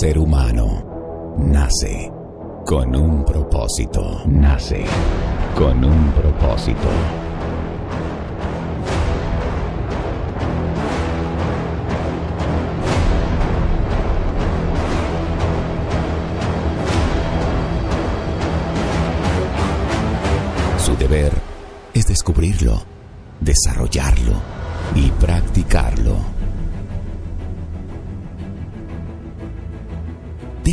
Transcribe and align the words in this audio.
ser 0.00 0.18
humano 0.18 1.34
nace 1.38 2.10
con 2.66 2.96
un 2.96 3.24
propósito. 3.24 4.22
Nace 4.26 4.84
con 5.54 5.84
un 5.84 6.12
propósito. 6.12 6.88
Su 20.78 20.96
deber 20.96 21.32
es 21.92 22.06
descubrirlo, 22.08 22.82
desarrollarlo 23.40 24.32
y 24.96 25.10
practicarlo. 25.10 26.16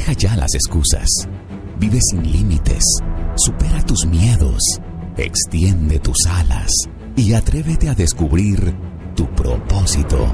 Deja 0.02 0.14
ya 0.14 0.36
las 0.36 0.56
excusas. 0.56 1.08
Vive 1.78 2.00
sin 2.02 2.24
límites. 2.24 2.84
Supera 3.36 3.86
tus 3.86 4.08
miedos. 4.08 4.60
Extiende 5.16 6.00
tus 6.00 6.26
alas 6.26 6.72
y 7.16 7.34
atrévete 7.34 7.88
a 7.88 7.94
descubrir 7.94 8.74
tu 9.16 9.28
propósito 9.36 10.26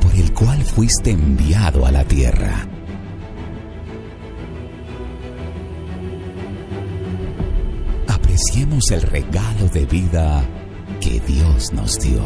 por 0.00 0.12
el 0.16 0.32
cual 0.32 0.60
fuiste 0.64 1.12
enviado 1.12 1.86
a 1.86 1.92
la 1.92 2.02
tierra. 2.02 2.66
Apreciemos 8.08 8.90
el 8.90 9.02
regalo 9.02 9.68
de 9.72 9.86
vida 9.86 10.42
que 11.00 11.20
Dios 11.20 11.72
nos 11.72 11.96
dio. 12.00 12.24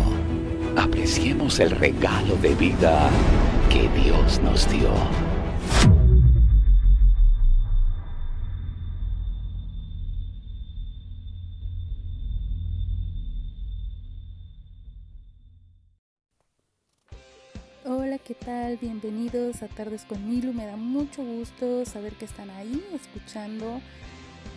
Apreciemos 0.78 1.60
el 1.60 1.72
regalo 1.72 2.36
de 2.36 2.54
vida 2.54 3.10
que 3.68 3.86
Dios 4.02 4.40
nos 4.40 4.66
dio. 4.70 5.25
Bienvenidos 18.80 19.62
a 19.62 19.68
Tardes 19.68 20.04
con 20.04 20.28
Milu. 20.28 20.52
Me 20.52 20.66
da 20.66 20.76
mucho 20.76 21.24
gusto 21.24 21.86
saber 21.86 22.12
que 22.14 22.26
están 22.26 22.50
ahí 22.50 22.84
escuchando, 22.92 23.80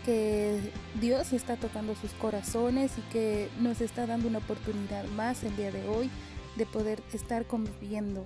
que 0.03 0.59
Dios 0.99 1.31
está 1.31 1.55
tocando 1.55 1.95
sus 1.95 2.11
corazones 2.13 2.97
y 2.97 3.01
que 3.13 3.49
nos 3.61 3.79
está 3.79 4.07
dando 4.07 4.27
una 4.27 4.39
oportunidad 4.39 5.05
más 5.15 5.43
el 5.43 5.55
día 5.55 5.71
de 5.71 5.87
hoy 5.87 6.09
de 6.57 6.65
poder 6.65 7.01
estar 7.13 7.45
conviviendo. 7.45 8.25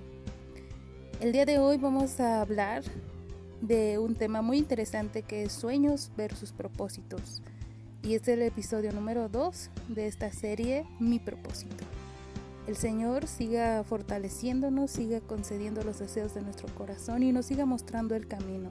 El 1.20 1.32
día 1.32 1.44
de 1.44 1.58
hoy 1.58 1.76
vamos 1.76 2.18
a 2.18 2.40
hablar 2.40 2.82
de 3.60 3.98
un 3.98 4.16
tema 4.16 4.42
muy 4.42 4.58
interesante 4.58 5.22
que 5.22 5.44
es 5.44 5.52
sueños 5.52 6.10
versus 6.16 6.50
propósitos. 6.50 7.42
Y 8.02 8.14
es 8.14 8.26
el 8.26 8.42
episodio 8.42 8.90
número 8.92 9.28
2 9.28 9.70
de 9.88 10.06
esta 10.08 10.32
serie, 10.32 10.86
Mi 10.98 11.20
propósito 11.20 11.84
el 12.66 12.76
Señor 12.76 13.26
siga 13.26 13.84
fortaleciéndonos, 13.84 14.90
siga 14.90 15.20
concediendo 15.20 15.82
los 15.82 15.98
deseos 15.98 16.34
de 16.34 16.42
nuestro 16.42 16.68
corazón 16.74 17.22
y 17.22 17.32
nos 17.32 17.46
siga 17.46 17.66
mostrando 17.66 18.14
el 18.14 18.26
camino. 18.26 18.70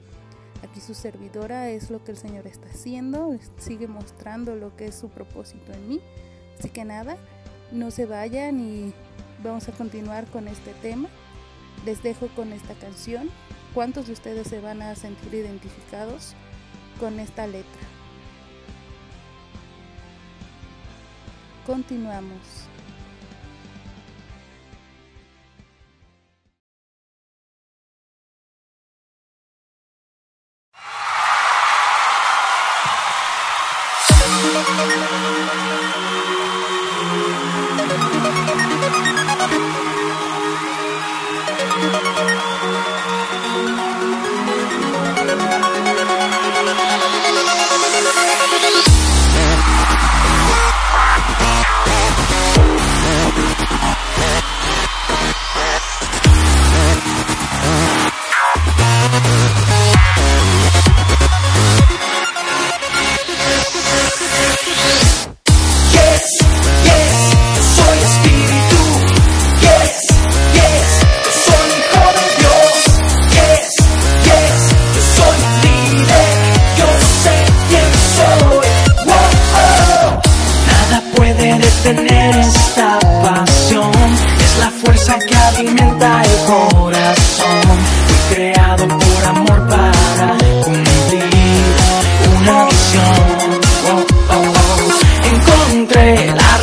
Aquí 0.63 0.79
su 0.79 0.93
servidora 0.93 1.69
es 1.69 1.91
lo 1.91 2.03
que 2.03 2.11
el 2.11 2.17
Señor 2.17 2.47
está 2.47 2.69
haciendo, 2.69 3.37
sigue 3.57 3.87
mostrando 3.87 4.55
lo 4.55 4.75
que 4.75 4.87
es 4.87 4.95
su 4.95 5.09
propósito 5.09 5.73
en 5.73 5.87
mí. 5.89 6.01
Así 6.57 6.69
que 6.69 6.85
nada, 6.85 7.17
no 7.71 7.91
se 7.91 8.05
vayan 8.05 8.59
y 8.59 8.93
vamos 9.43 9.67
a 9.67 9.73
continuar 9.73 10.25
con 10.27 10.47
este 10.47 10.73
tema. 10.81 11.09
Les 11.85 12.01
dejo 12.01 12.29
con 12.35 12.53
esta 12.53 12.73
canción. 12.75 13.29
¿Cuántos 13.73 14.07
de 14.07 14.13
ustedes 14.13 14.47
se 14.47 14.61
van 14.61 14.81
a 14.81 14.95
sentir 14.95 15.33
identificados 15.33 16.33
con 16.99 17.19
esta 17.19 17.45
letra? 17.45 17.81
Continuamos. 21.65 22.72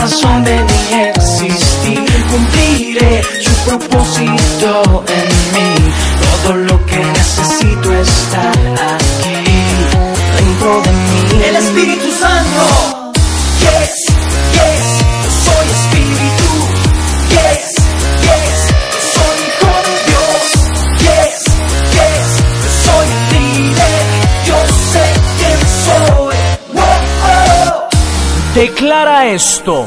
Razón 0.01 0.45
de 0.45 0.57
mi 0.65 1.03
existir. 1.11 2.05
Cumpliré 2.31 3.23
su 3.43 3.53
propósito 3.69 5.05
esto. 29.41 29.87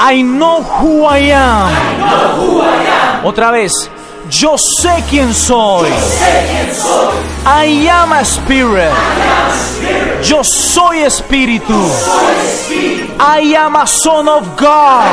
I 0.00 0.22
know 0.22 0.62
who 0.62 1.04
I 1.04 1.30
am. 1.32 3.24
Otra 3.24 3.50
vez. 3.50 3.90
Yo 4.30 4.56
sé 4.56 5.04
quién 5.10 5.34
soy. 5.34 5.90
I 7.44 7.88
am 7.88 8.12
a 8.12 8.24
spirit. 8.24 8.92
Yo 10.22 10.42
soy 10.42 11.02
espíritu. 11.02 11.74
I 13.18 13.54
am 13.56 13.76
a 13.76 13.86
son 13.86 14.28
of 14.28 14.56
God. 14.56 15.04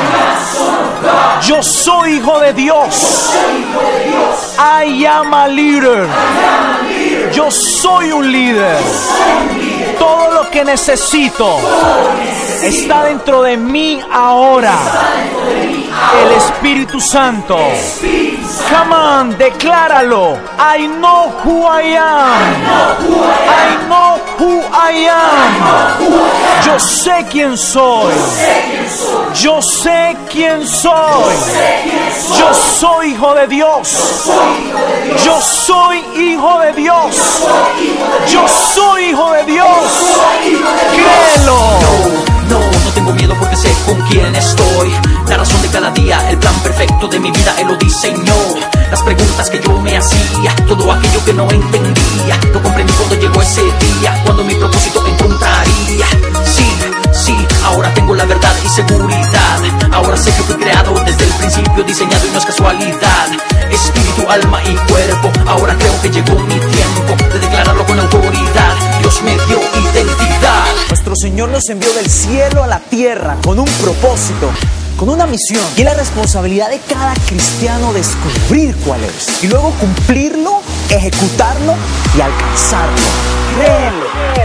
Yo 1.46 1.62
soy 1.62 2.18
hijo 2.18 2.40
de 2.40 2.54
Dios. 2.54 3.34
I 4.58 5.06
am 5.06 5.34
a 5.34 5.48
leader. 5.48 6.08
Yo 7.34 7.50
soy 7.52 8.12
un 8.12 8.32
líder. 8.32 8.78
Todo 9.98 10.32
lo 10.32 10.50
que 10.50 10.64
necesito 10.64 11.60
está 12.62 13.04
dentro 13.06 13.42
de 13.42 13.58
mí 13.58 14.02
ahora. 14.12 14.78
El 16.22 16.32
Espíritu 16.34 17.00
Santo. 17.00 17.58
Come 18.70 18.96
on, 18.96 19.38
decláralo. 19.38 20.38
I 20.58 20.88
know 20.88 21.30
who 21.44 21.66
I 21.66 21.96
am. 21.96 22.66
I 23.48 23.88
know 23.88 24.20
who 24.38 24.62
I 24.72 25.08
am. 25.08 26.36
Yo 26.66 26.80
sé 26.80 27.26
quién 27.32 27.58
soy. 27.58 28.14
Yo 29.36 29.62
sé 29.62 30.16
quién 30.32 30.68
soy. 30.68 31.34
Yo 32.38 32.54
soy 32.54 33.12
hijo 33.12 33.34
de 33.34 33.48
Dios. 33.48 34.30
Yo 35.24 35.42
soy 35.42 36.04
hijo 36.16 36.60
de 36.60 36.74
Dios. 36.74 37.44
Yo 38.28 38.48
soy 38.48 38.75
porque 43.40 43.56
sé 43.56 43.74
con 43.86 44.00
quién 44.04 44.36
estoy. 44.36 44.92
La 45.28 45.38
razón 45.38 45.62
de 45.62 45.70
cada 45.70 45.92
día, 45.92 46.30
el 46.30 46.38
plan 46.38 46.54
perfecto 46.62 47.08
de 47.08 47.20
mi 47.20 47.32
vida, 47.32 47.56
Él 47.60 47.68
lo 47.68 47.76
diseñó. 47.78 48.36
las 48.90 49.02
preguntas 49.02 49.50
que 49.50 49.60
yo 49.62 49.80
me 49.82 49.98
hacía, 49.98 50.56
todo 50.68 50.92
aquello 50.92 51.26
que 51.26 51.34
no 51.34 51.50
entendía. 51.50 52.40
Lo 52.54 52.62
comprendí 52.62 52.94
cuando 52.94 53.16
llegó 53.16 53.42
ese 53.42 53.64
día, 53.64 54.22
cuando 54.24 54.44
mi 54.44 54.56
propósito 54.56 55.06
encontraría. 55.08 56.08
Sí, 56.46 56.68
sí, 57.12 57.36
ahora 57.64 57.94
tengo 57.94 58.16
la 58.16 58.26
verdad 58.26 58.54
y 58.64 58.70
seguridad. 58.70 59.60
Ahora 59.92 60.18
sé 60.18 60.32
que 60.32 60.44
fui 60.44 60.56
creado 60.56 60.94
desde 61.06 61.26
el 61.26 61.34
principio, 61.34 61.84
diseñado 61.84 62.28
y 62.28 62.32
no 62.32 62.38
es 62.38 62.46
casualidad. 62.46 63.28
Espíritu, 63.72 64.30
alma 64.30 64.62
y 64.64 64.76
cuerpo, 64.92 65.32
ahora 65.48 65.76
creo 65.78 66.02
que 66.02 66.10
llegó 66.10 66.40
mi 66.40 66.60
tiempo 66.60 67.16
de 67.34 67.40
declararlo 67.40 67.86
con 67.86 68.00
autoridad. 68.00 68.74
Dios 69.00 69.22
me 69.24 69.32
dio 69.32 69.60
identidad. 69.92 70.45
Nuestro 71.06 71.30
Señor 71.30 71.50
nos 71.50 71.70
envió 71.70 71.94
del 71.94 72.10
cielo 72.10 72.64
a 72.64 72.68
la 72.68 72.80
tierra 72.80 73.38
con 73.44 73.60
un 73.60 73.68
propósito, 73.84 74.50
con 74.98 75.08
una 75.10 75.28
misión. 75.28 75.62
Y 75.78 75.84
la 75.84 75.94
responsabilidad 75.94 76.72
de 76.72 76.80
cada 76.80 77.14
cristiano 77.28 77.94
descubrir 77.94 78.76
cuál 78.78 79.04
es. 79.04 79.44
Y 79.44 79.48
luego 79.48 79.70
cumplirlo, 79.80 80.64
ejecutarlo 80.90 81.76
y 82.18 82.22
alcanzarlo. 82.22 82.98
Créelo. 83.56 84.45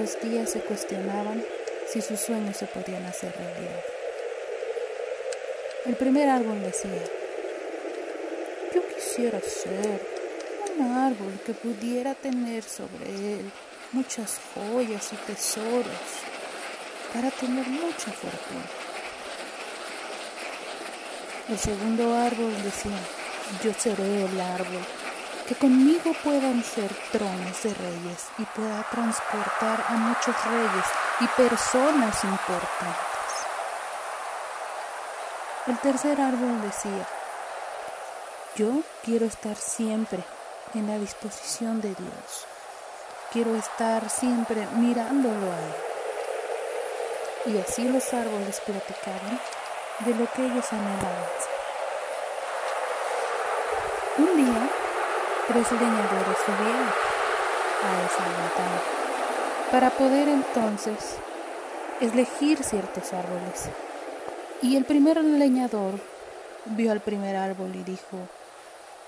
Los 0.00 0.18
días 0.22 0.48
se 0.48 0.60
cuestionaban 0.60 1.44
si 1.86 2.00
sus 2.00 2.18
sueños 2.20 2.56
se 2.56 2.64
podían 2.64 3.04
hacer 3.04 3.34
realidad. 3.36 3.84
El 5.84 5.94
primer 5.96 6.26
árbol 6.26 6.62
decía, 6.62 7.04
yo 8.74 8.80
quisiera 8.94 9.40
ser 9.40 10.00
un 10.78 10.90
árbol 10.96 11.38
que 11.44 11.52
pudiera 11.52 12.14
tener 12.14 12.62
sobre 12.62 13.04
él 13.10 13.50
muchas 13.92 14.40
joyas 14.54 15.12
y 15.12 15.16
tesoros 15.16 16.10
para 17.12 17.30
tener 17.30 17.66
mucha 17.66 18.10
fortuna. 18.10 18.70
El 21.50 21.58
segundo 21.58 22.14
árbol 22.14 22.54
decía, 22.62 22.98
yo 23.62 23.74
seré 23.74 24.24
el 24.24 24.40
árbol 24.40 24.99
que 25.50 25.56
conmigo 25.56 26.12
puedan 26.22 26.62
ser 26.62 26.88
tronos 27.10 27.62
de 27.64 27.74
reyes 27.74 28.28
y 28.38 28.44
pueda 28.44 28.86
transportar 28.88 29.84
a 29.88 29.94
muchos 29.94 30.44
reyes 30.44 30.84
y 31.18 31.26
personas 31.26 32.22
importantes. 32.22 33.34
El 35.66 35.76
tercer 35.78 36.20
árbol 36.20 36.62
decía, 36.62 37.04
yo 38.54 38.82
quiero 39.02 39.26
estar 39.26 39.56
siempre 39.56 40.22
en 40.74 40.86
la 40.86 41.00
disposición 41.00 41.80
de 41.80 41.96
Dios. 41.96 42.46
Quiero 43.32 43.56
estar 43.56 44.08
siempre 44.08 44.68
mirándolo 44.76 45.50
a 45.50 45.58
Él. 47.46 47.56
Y 47.56 47.58
así 47.58 47.88
los 47.88 48.14
árboles 48.14 48.60
platicaban 48.60 49.40
de 49.98 50.14
lo 50.14 50.30
que 50.30 50.46
ellos 50.46 50.72
anhelaban. 50.72 51.26
Un 54.18 54.36
día, 54.36 54.70
tres 55.52 55.72
leñadores 55.72 56.38
subieron 56.46 56.86
a 57.82 58.06
esa 58.06 58.22
montaña 58.22 58.80
para 59.72 59.90
poder 59.90 60.28
entonces 60.28 61.16
elegir 62.00 62.62
ciertos 62.62 63.12
árboles. 63.12 63.68
Y 64.62 64.76
el 64.76 64.84
primer 64.84 65.16
leñador 65.24 65.94
vio 66.66 66.92
al 66.92 67.00
primer 67.00 67.34
árbol 67.34 67.74
y 67.74 67.82
dijo, 67.82 68.28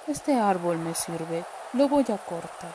este 0.08 0.34
árbol 0.34 0.78
me 0.78 0.96
sirve, 0.96 1.44
lo 1.74 1.88
voy 1.88 2.06
a 2.08 2.16
cortar. 2.16 2.74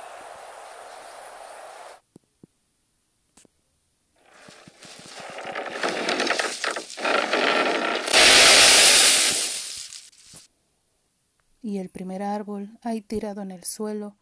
Y 11.61 11.79
el 11.79 11.85
primer 11.97 12.21
árbol, 12.21 12.77
ahí 12.83 13.01
tirado 13.01 13.41
en 13.41 13.49
el 13.49 13.63
suelo, 13.63 14.15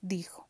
dijo, 0.00 0.48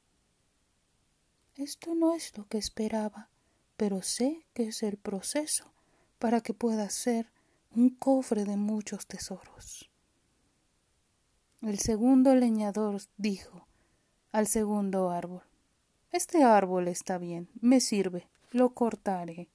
Esto 1.55 1.95
no 1.95 2.15
es 2.15 2.37
lo 2.37 2.47
que 2.49 2.59
esperaba, 2.59 3.31
pero 3.79 4.03
sé 4.03 4.45
que 4.53 4.65
es 4.65 4.83
el 4.83 4.99
proceso 4.99 5.73
para 6.19 6.43
que 6.43 6.53
pueda 6.53 6.91
ser 6.91 7.33
un 7.75 7.89
cofre 7.89 8.45
de 8.45 8.59
muchos 8.59 9.07
tesoros. 9.07 9.91
El 11.63 11.79
segundo 11.79 12.35
leñador 12.35 13.01
dijo 13.17 13.67
al 14.31 14.47
segundo 14.47 15.09
árbol, 15.09 15.45
Este 16.13 16.45
árbol 16.45 16.89
está 16.89 17.17
bien, 17.17 17.49
me 17.59 17.81
sirve, 17.81 18.29
lo 18.51 18.75
cortaré. 18.75 19.49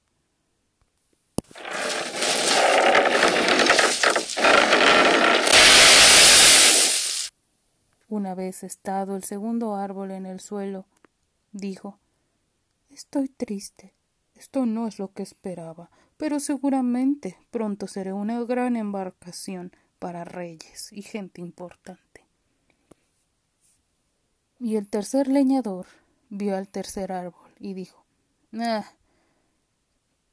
Una 8.12 8.34
vez 8.34 8.62
estado 8.62 9.16
el 9.16 9.24
segundo 9.24 9.74
árbol 9.74 10.10
en 10.10 10.26
el 10.26 10.38
suelo, 10.38 10.84
dijo 11.50 11.98
Estoy 12.90 13.30
triste. 13.30 13.94
Esto 14.34 14.66
no 14.66 14.86
es 14.86 14.98
lo 14.98 15.14
que 15.14 15.22
esperaba, 15.22 15.90
pero 16.18 16.38
seguramente 16.38 17.38
pronto 17.50 17.86
seré 17.86 18.12
una 18.12 18.44
gran 18.44 18.76
embarcación 18.76 19.72
para 19.98 20.24
reyes 20.24 20.92
y 20.92 21.00
gente 21.00 21.40
importante. 21.40 22.26
Y 24.60 24.76
el 24.76 24.90
tercer 24.90 25.26
leñador 25.26 25.86
vio 26.28 26.54
al 26.54 26.68
tercer 26.68 27.12
árbol 27.12 27.48
y 27.58 27.72
dijo 27.72 28.04
Ah, 28.52 28.84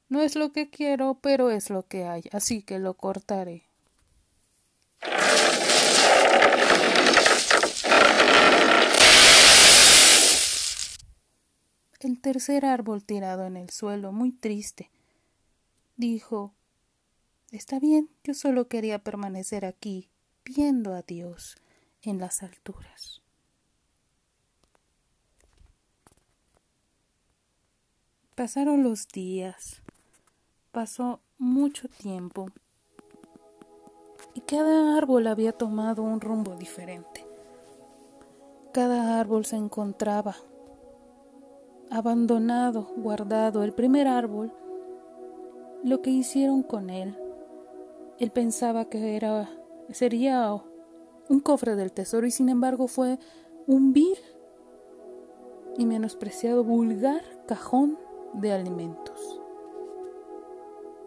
no 0.10 0.22
es 0.22 0.36
lo 0.36 0.52
que 0.52 0.70
quiero, 0.70 1.18
pero 1.22 1.50
es 1.50 1.70
lo 1.70 1.88
que 1.88 2.04
hay, 2.04 2.24
así 2.34 2.62
que 2.62 2.78
lo 2.78 2.96
cortaré. 2.96 3.69
El 12.00 12.22
tercer 12.22 12.66
árbol 12.66 13.04
tirado 13.04 13.46
en 13.46 13.58
el 13.58 13.70
suelo, 13.72 14.14
muy 14.14 14.32
triste, 14.32 14.90
dijo 15.98 16.54
Está 17.52 17.78
bien, 17.80 18.10
yo 18.24 18.34
solo 18.34 18.70
quería 18.70 19.00
permanecer 19.00 19.66
aquí, 19.66 20.10
viendo 20.46 20.94
a 20.94 21.02
Dios 21.02 21.58
en 22.02 22.20
las 22.20 22.42
alturas. 22.42 23.22
Pasaron 28.36 28.82
los 28.84 29.10
días, 29.10 29.82
pasó 30.72 31.20
mucho 31.38 31.90
tiempo 31.90 32.50
y 34.34 34.40
cada 34.42 34.98
árbol 34.98 35.28
había 35.28 35.52
tomado 35.52 36.04
un 36.04 36.22
rumbo 36.22 36.56
diferente. 36.56 37.26
Cada 38.72 39.20
árbol 39.20 39.46
se 39.46 39.58
encontraba 39.58 40.38
abandonado, 41.90 42.88
guardado. 42.98 43.64
El 43.64 43.74
primer 43.74 44.08
árbol, 44.08 44.52
lo 45.84 46.02
que 46.02 46.10
hicieron 46.10 46.64
con 46.64 46.90
él, 46.90 47.18
él 48.20 48.32
pensaba 48.32 48.86
que 48.86 49.16
era 49.16 49.50
sería 49.92 50.54
un 51.30 51.40
cofre 51.40 51.76
del 51.76 51.92
tesoro 51.92 52.28
y 52.28 52.32
sin 52.32 52.50
embargo 52.50 52.88
fue 52.88 53.18
un 53.68 53.94
vil 53.94 54.18
y 55.78 55.86
menospreciado 55.86 56.64
vulgar 56.64 57.22
cajón 57.48 57.98
de 58.34 58.52
alimentos. 58.52 59.42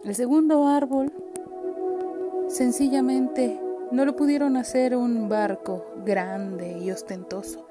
El 0.03 0.15
segundo 0.15 0.67
árbol 0.67 1.13
sencillamente 2.47 3.59
no 3.91 4.05
lo 4.05 4.15
pudieron 4.15 4.57
hacer 4.57 4.95
un 4.95 5.29
barco 5.29 5.85
grande 6.03 6.79
y 6.79 6.91
ostentoso, 6.91 7.67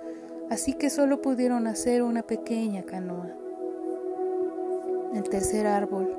así 0.52 0.74
que 0.74 0.90
solo 0.90 1.22
pudieron 1.22 1.66
hacer 1.66 2.02
una 2.02 2.22
pequeña 2.22 2.82
canoa. 2.82 3.30
El 5.14 5.22
tercer 5.22 5.66
árbol 5.66 6.14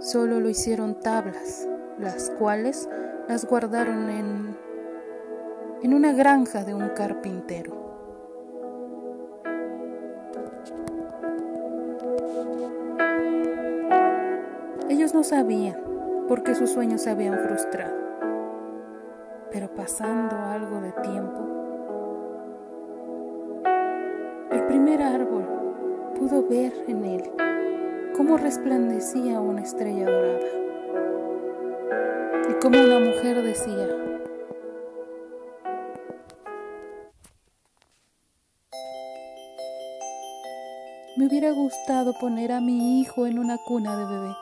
solo 0.00 0.38
lo 0.38 0.50
hicieron 0.50 1.00
tablas, 1.00 1.66
las 1.98 2.28
cuales 2.38 2.86
las 3.26 3.46
guardaron 3.46 4.10
en, 4.10 4.56
en 5.82 5.94
una 5.94 6.12
granja 6.12 6.62
de 6.62 6.74
un 6.74 6.90
carpintero. 6.90 7.72
Ellos 14.90 15.14
no 15.14 15.24
sabían 15.24 15.78
por 16.28 16.42
qué 16.42 16.54
sus 16.54 16.68
sueños 16.68 17.00
se 17.00 17.08
habían 17.08 17.38
frustrado. 17.38 17.96
Pero 19.50 19.74
pasando 19.74 20.36
algo 20.36 20.82
de 20.82 20.92
tiempo, 20.92 21.63
primer 24.84 25.02
árbol 25.02 25.46
pudo 26.18 26.46
ver 26.46 26.84
en 26.88 27.04
él 27.06 27.22
cómo 28.14 28.36
resplandecía 28.36 29.40
una 29.40 29.62
estrella 29.62 30.04
dorada 30.04 30.46
y 32.50 32.52
cómo 32.60 32.78
una 32.78 33.00
mujer 33.00 33.42
decía, 33.42 33.88
Me 41.16 41.28
hubiera 41.28 41.52
gustado 41.52 42.12
poner 42.20 42.52
a 42.52 42.60
mi 42.60 43.00
hijo 43.00 43.26
en 43.26 43.38
una 43.38 43.56
cuna 43.56 43.96
de 43.96 44.04
bebé 44.04 44.34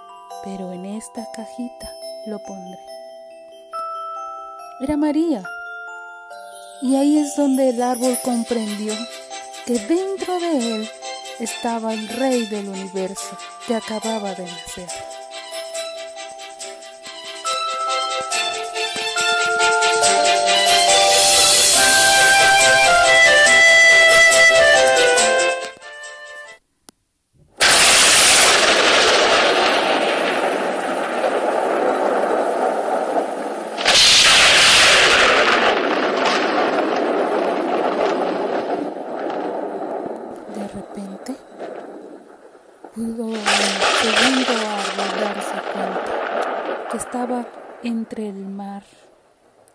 pero 0.42 0.72
en 0.72 0.86
esta 0.86 1.24
cajita 1.36 1.88
lo 2.26 2.40
pondré. 2.40 2.80
Era 4.80 4.96
María. 4.96 5.44
Y 6.80 6.96
ahí 6.96 7.18
es 7.18 7.36
donde 7.36 7.68
el 7.68 7.80
árbol 7.80 8.18
comprendió 8.24 8.92
que 9.66 9.78
dentro 9.78 10.40
de 10.40 10.74
él 10.74 10.90
estaba 11.38 11.94
el 11.94 12.08
rey 12.08 12.46
del 12.46 12.68
universo 12.68 13.36
que 13.66 13.74
acababa 13.74 14.34
de 14.34 14.44
nacer. 14.44 15.11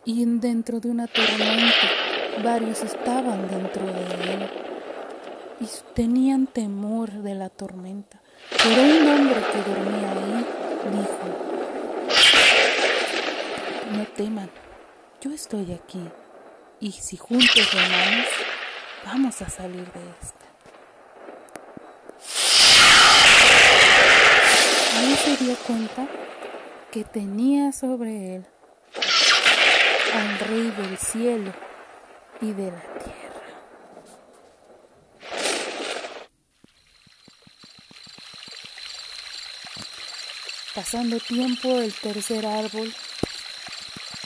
Y 0.07 0.23
dentro 0.25 0.79
de 0.79 0.89
una 0.89 1.05
tormenta. 1.05 2.41
Varios 2.41 2.81
estaban 2.81 3.45
dentro 3.49 3.85
de 3.85 4.33
él 4.33 4.49
y 5.59 5.67
tenían 5.93 6.47
temor 6.47 7.11
de 7.11 7.35
la 7.35 7.49
tormenta. 7.49 8.21
Pero 8.49 8.81
un 8.83 9.05
hombre 9.05 9.41
que 9.51 9.69
dormía 9.69 10.11
ahí 10.13 10.45
dijo, 10.93 11.25
no 13.97 14.05
teman, 14.15 14.49
yo 15.19 15.31
estoy 15.31 15.73
aquí 15.73 16.07
y 16.79 16.93
si 16.93 17.17
juntos 17.17 17.73
remamos, 17.73 18.27
vamos 19.05 19.41
a 19.41 19.49
salir 19.49 19.91
de 19.91 20.09
esta. 20.21 20.45
Ahí 24.99 25.15
se 25.15 25.43
dio 25.43 25.55
cuenta 25.67 26.07
que 26.91 27.03
tenía 27.03 27.73
sobre 27.73 28.35
él 28.35 28.45
al 30.13 30.39
Rey 30.39 30.71
del 30.71 30.97
cielo 30.97 31.53
y 32.41 32.53
de 32.53 32.71
la 32.71 32.81
tierra. 32.81 33.27
Pasando 40.73 41.19
tiempo 41.19 41.79
el 41.79 41.93
tercer 41.93 42.45
árbol, 42.45 42.93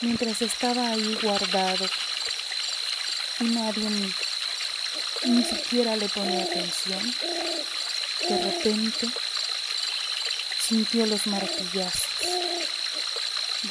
mientras 0.01 0.41
estaba 0.41 0.89
ahí 0.89 1.17
guardado, 1.21 1.85
y 3.39 3.43
nadie 3.45 3.89
ni, 3.89 4.13
ni 5.33 5.43
siquiera 5.43 5.95
le 5.95 6.09
ponía 6.09 6.43
atención, 6.43 7.15
de 8.27 8.37
repente 8.51 9.07
sintió 10.59 11.05
los 11.05 11.25
martillazos 11.27 12.10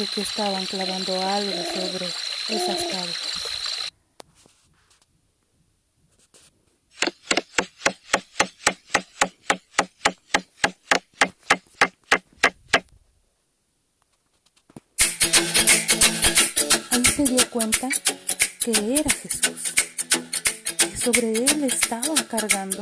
que 0.07 0.23
estaban 0.23 0.65
clavando 0.65 1.13
algo 1.29 1.63
sobre 1.75 2.07
esas 2.49 2.89
tablas. 2.89 3.19
Ahí 16.91 17.05
se 17.05 17.25
dio 17.25 17.51
cuenta 17.51 17.89
que 18.61 18.71
era 18.71 19.11
Jesús, 19.11 19.75
que 20.79 20.97
sobre 20.97 21.33
él 21.33 21.65
estaba 21.65 22.15
cargando 22.29 22.81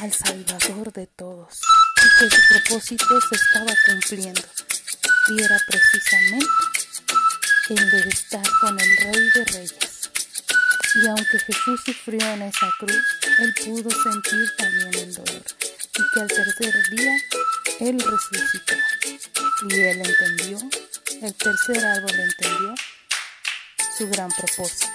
al 0.00 0.12
Salvador 0.12 0.92
de 0.92 1.08
todos 1.08 1.58
y 1.96 2.18
que 2.18 2.36
su 2.36 2.42
propósito 2.48 3.20
se 3.28 3.34
estaba 3.34 3.72
cumpliendo 3.86 4.42
y 5.28 5.42
era 5.42 5.58
precisamente 5.66 6.46
el 7.70 7.90
de 7.90 8.08
estar 8.08 8.44
con 8.60 8.78
el 8.78 8.96
Rey 8.98 9.30
de 9.34 9.44
Reyes. 9.44 10.10
Y 10.94 11.06
aunque 11.08 11.38
Jesús 11.38 11.80
sufrió 11.84 12.20
en 12.30 12.42
esa 12.42 12.70
cruz, 12.78 13.04
él 13.38 13.54
pudo 13.64 13.90
sentir 13.90 14.48
también 14.56 14.94
el 14.94 15.14
dolor 15.14 15.42
y 15.98 16.14
que 16.14 16.20
al 16.20 16.28
tercer 16.28 16.74
día 16.90 17.16
él 17.80 17.98
resucitó. 17.98 18.74
Y 19.68 19.80
él 19.80 20.02
entendió, 20.04 20.58
el 21.22 21.34
tercer 21.34 21.84
árbol 21.84 22.14
entendió 22.14 22.74
su 23.98 24.08
gran 24.08 24.30
propósito. 24.30 24.86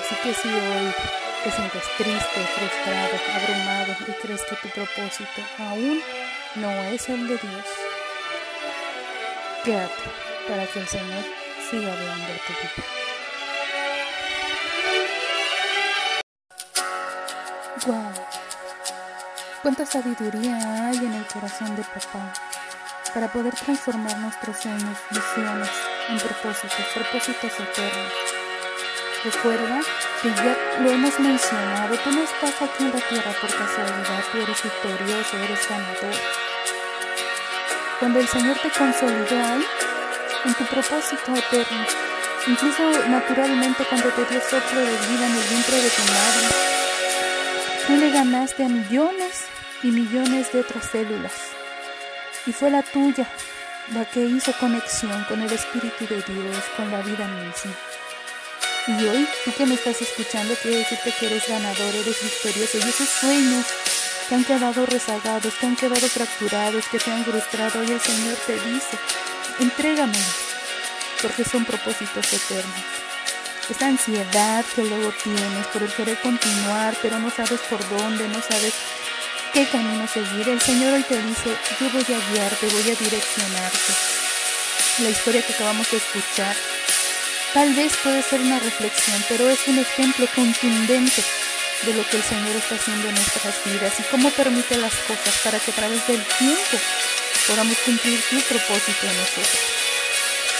Así 0.00 0.14
que 0.22 0.34
si 0.34 0.48
hoy 0.48 0.94
te 1.42 1.50
sientes 1.50 1.82
triste, 1.98 2.48
frustrado, 2.56 3.20
abrumado 3.34 3.73
tu 4.56 4.68
propósito 4.68 5.40
aún 5.58 6.02
no 6.56 6.70
es 6.84 7.08
el 7.08 7.26
de 7.26 7.36
Dios. 7.36 7.64
Quédate 9.64 10.02
para 10.48 10.66
que 10.66 10.80
el 10.80 10.88
Señor 10.88 11.24
siga 11.70 11.92
hablando 11.92 12.26
tu 12.46 12.52
vida. 12.52 12.84
Wow, 17.86 18.12
cuánta 19.62 19.86
sabiduría 19.86 20.88
hay 20.88 20.96
en 20.96 21.12
el 21.12 21.26
corazón 21.26 21.76
de 21.76 21.82
papá 21.82 22.32
para 23.12 23.28
poder 23.32 23.54
transformar 23.54 24.16
nuestros 24.18 24.58
sueños, 24.58 24.98
visiones 25.10 25.70
en 26.08 26.18
propósitos, 26.18 26.86
propósitos 26.94 27.52
eternos. 27.60 28.33
Recuerda 29.24 29.80
que 30.20 30.28
ya 30.28 30.54
lo 30.82 30.90
hemos 30.90 31.18
mencionado, 31.18 31.96
tú 31.96 32.10
no 32.12 32.22
estás 32.24 32.60
aquí 32.60 32.84
en 32.84 32.92
la 32.92 33.00
tierra 33.08 33.32
por 33.40 33.48
casualidad, 33.48 34.22
tú 34.30 34.38
eres 34.38 34.62
victorioso, 34.62 35.36
eres 35.38 35.66
ganador. 35.66 36.14
Cuando 37.98 38.20
el 38.20 38.28
Señor 38.28 38.58
te 38.58 38.68
consolidó 38.68 39.42
ahí, 39.42 39.64
en 40.44 40.52
tu 40.52 40.64
propósito 40.66 41.34
eterno, 41.34 41.86
incluso 42.46 42.82
naturalmente 43.08 43.84
cuando 43.88 44.10
te 44.10 44.26
dio 44.26 44.40
soplo 44.42 44.80
de 44.80 44.92
vida 44.92 45.26
en 45.26 45.36
el 45.36 45.48
vientre 45.48 45.76
de 45.80 45.88
tu 45.88 46.02
madre, 46.02 46.48
tú 47.86 47.96
le 47.96 48.10
ganaste 48.10 48.62
a 48.62 48.68
millones 48.68 49.46
y 49.82 49.86
millones 49.86 50.52
de 50.52 50.60
otras 50.60 50.84
células. 50.90 51.32
Y 52.44 52.52
fue 52.52 52.70
la 52.70 52.82
tuya 52.82 53.26
la 53.94 54.04
que 54.04 54.20
hizo 54.20 54.52
conexión 54.60 55.24
con 55.24 55.40
el 55.40 55.50
Espíritu 55.50 56.06
de 56.08 56.20
Dios, 56.20 56.62
con 56.76 56.90
la 56.90 57.00
vida 57.00 57.26
misma. 57.26 57.72
Y 58.86 59.04
hoy, 59.06 59.26
tú 59.44 59.52
que 59.56 59.64
me 59.64 59.76
estás 59.76 60.02
escuchando, 60.02 60.54
quiero 60.60 60.76
decirte 60.76 61.14
que 61.18 61.26
eres 61.26 61.48
ganador, 61.48 61.94
eres 61.94 62.22
victorioso. 62.22 62.76
Y 62.76 62.82
esos 62.82 63.08
sueños 63.08 63.64
que 64.28 64.34
han 64.34 64.44
quedado 64.44 64.84
rezagados, 64.84 65.54
que 65.54 65.66
han 65.66 65.76
quedado 65.76 66.06
fracturados, 66.06 66.86
que 66.88 66.98
te 66.98 67.10
han 67.10 67.24
frustrado, 67.24 67.80
hoy 67.80 67.90
el 67.90 68.00
Señor 68.00 68.36
te 68.46 68.52
dice, 68.52 68.98
entrégamelos, 69.58 70.36
porque 71.22 71.44
son 71.44 71.64
propósitos 71.64 72.30
eternos. 72.30 72.84
Esa 73.70 73.86
ansiedad 73.86 74.62
que 74.74 74.84
luego 74.84 75.10
tienes 75.22 75.66
por 75.68 75.82
el 75.82 75.92
querer 75.94 76.20
continuar, 76.20 76.94
pero 77.00 77.18
no 77.18 77.30
sabes 77.30 77.60
por 77.70 77.80
dónde, 77.88 78.28
no 78.28 78.42
sabes 78.42 78.74
qué 79.54 79.66
camino 79.66 80.06
seguir. 80.06 80.46
El 80.46 80.60
Señor 80.60 80.92
hoy 80.92 81.02
te 81.04 81.22
dice, 81.22 81.56
yo 81.80 81.88
voy 81.88 82.02
a 82.02 82.32
guiarte, 82.32 82.66
voy 82.66 82.82
a 82.82 82.94
direccionarte. 82.94 83.92
La 84.98 85.08
historia 85.08 85.40
que 85.40 85.54
acabamos 85.54 85.90
de 85.90 85.96
escuchar 85.96 86.54
tal 87.54 87.72
vez 87.72 87.92
puede 88.02 88.20
ser 88.22 88.40
una 88.40 88.58
reflexión, 88.58 89.24
pero 89.28 89.48
es 89.48 89.60
un 89.68 89.78
ejemplo 89.78 90.26
contundente 90.34 91.22
de 91.86 91.94
lo 91.94 92.04
que 92.08 92.16
el 92.16 92.22
Señor 92.24 92.56
está 92.56 92.74
haciendo 92.74 93.08
en 93.08 93.14
nuestras 93.14 93.54
vidas 93.64 94.00
y 94.00 94.02
cómo 94.10 94.28
permite 94.30 94.76
las 94.76 94.94
cosas 95.06 95.34
para 95.44 95.60
que 95.60 95.70
a 95.70 95.74
través 95.74 96.04
del 96.08 96.22
tiempo 96.38 96.76
podamos 97.46 97.78
cumplir 97.78 98.20
su 98.20 98.40
propósito 98.42 99.06
en 99.06 99.16
nosotros. 99.16 99.60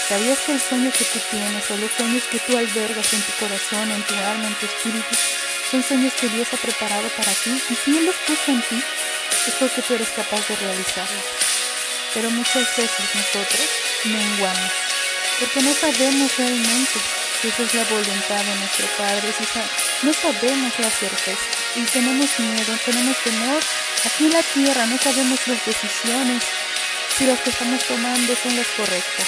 ¿Sabías 0.07 0.39
que 0.39 0.53
el 0.53 0.61
sueño 0.61 0.91
que 0.91 1.03
tú 1.03 1.19
tienes 1.31 1.69
o 1.69 1.77
los 1.77 1.91
sueños 1.91 2.23
que 2.31 2.39
tú 2.39 2.57
albergas 2.57 3.13
en 3.13 3.21
tu 3.21 3.31
corazón, 3.39 3.91
en 3.91 4.03
tu 4.03 4.13
alma, 4.13 4.47
en 4.47 4.55
tu 4.55 4.65
espíritu, 4.65 5.15
son 5.71 5.83
sueños 5.83 6.13
que 6.13 6.29
Dios 6.29 6.47
ha 6.53 6.57
preparado 6.57 7.09
para 7.17 7.31
ti 7.33 7.61
y 7.69 7.75
si 7.75 7.97
Él 7.97 8.05
los 8.05 8.15
puso 8.15 8.51
en 8.51 8.61
ti, 8.61 8.81
es 9.47 9.53
porque 9.59 9.81
tú 9.81 9.95
eres 9.95 10.09
capaz 10.09 10.47
de 10.47 10.55
realizarlos. 10.55 11.25
Pero 12.13 12.29
muchas 12.31 12.63
veces 12.77 13.05
nosotros 13.15 13.67
menguamos, 14.05 14.71
porque 15.39 15.61
no 15.61 15.73
sabemos 15.73 16.37
realmente 16.37 16.99
si 17.41 17.47
esa 17.49 17.63
es 17.63 17.73
la 17.73 17.83
voluntad 17.85 18.43
de 18.43 18.55
nuestro 18.55 18.87
Padre, 18.97 19.33
si 19.37 20.05
no 20.05 20.13
sabemos 20.13 20.79
la 20.79 20.89
certeza 20.89 21.45
y 21.75 21.81
tenemos 21.83 22.39
miedo, 22.39 22.77
tenemos 22.85 23.17
temor. 23.23 23.61
Aquí 24.05 24.25
en 24.25 24.31
la 24.31 24.43
tierra 24.43 24.85
no 24.85 24.97
sabemos 24.97 25.39
las 25.47 25.65
decisiones, 25.65 26.43
si 27.17 27.25
las 27.25 27.41
que 27.41 27.49
estamos 27.49 27.83
tomando 27.85 28.35
son 28.35 28.55
las 28.55 28.67
correctas. 28.67 29.27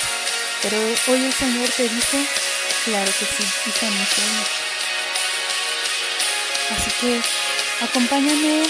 Pero 0.61 0.77
hoy 1.07 1.25
el 1.25 1.33
Señor 1.33 1.69
te 1.69 1.89
dice, 1.89 2.25
claro 2.85 3.11
que 3.11 3.25
sí, 3.25 3.43
y 3.65 3.71
sueños. 3.71 4.09
Así 6.75 6.91
que 7.01 7.21
acompáñame 7.83 8.63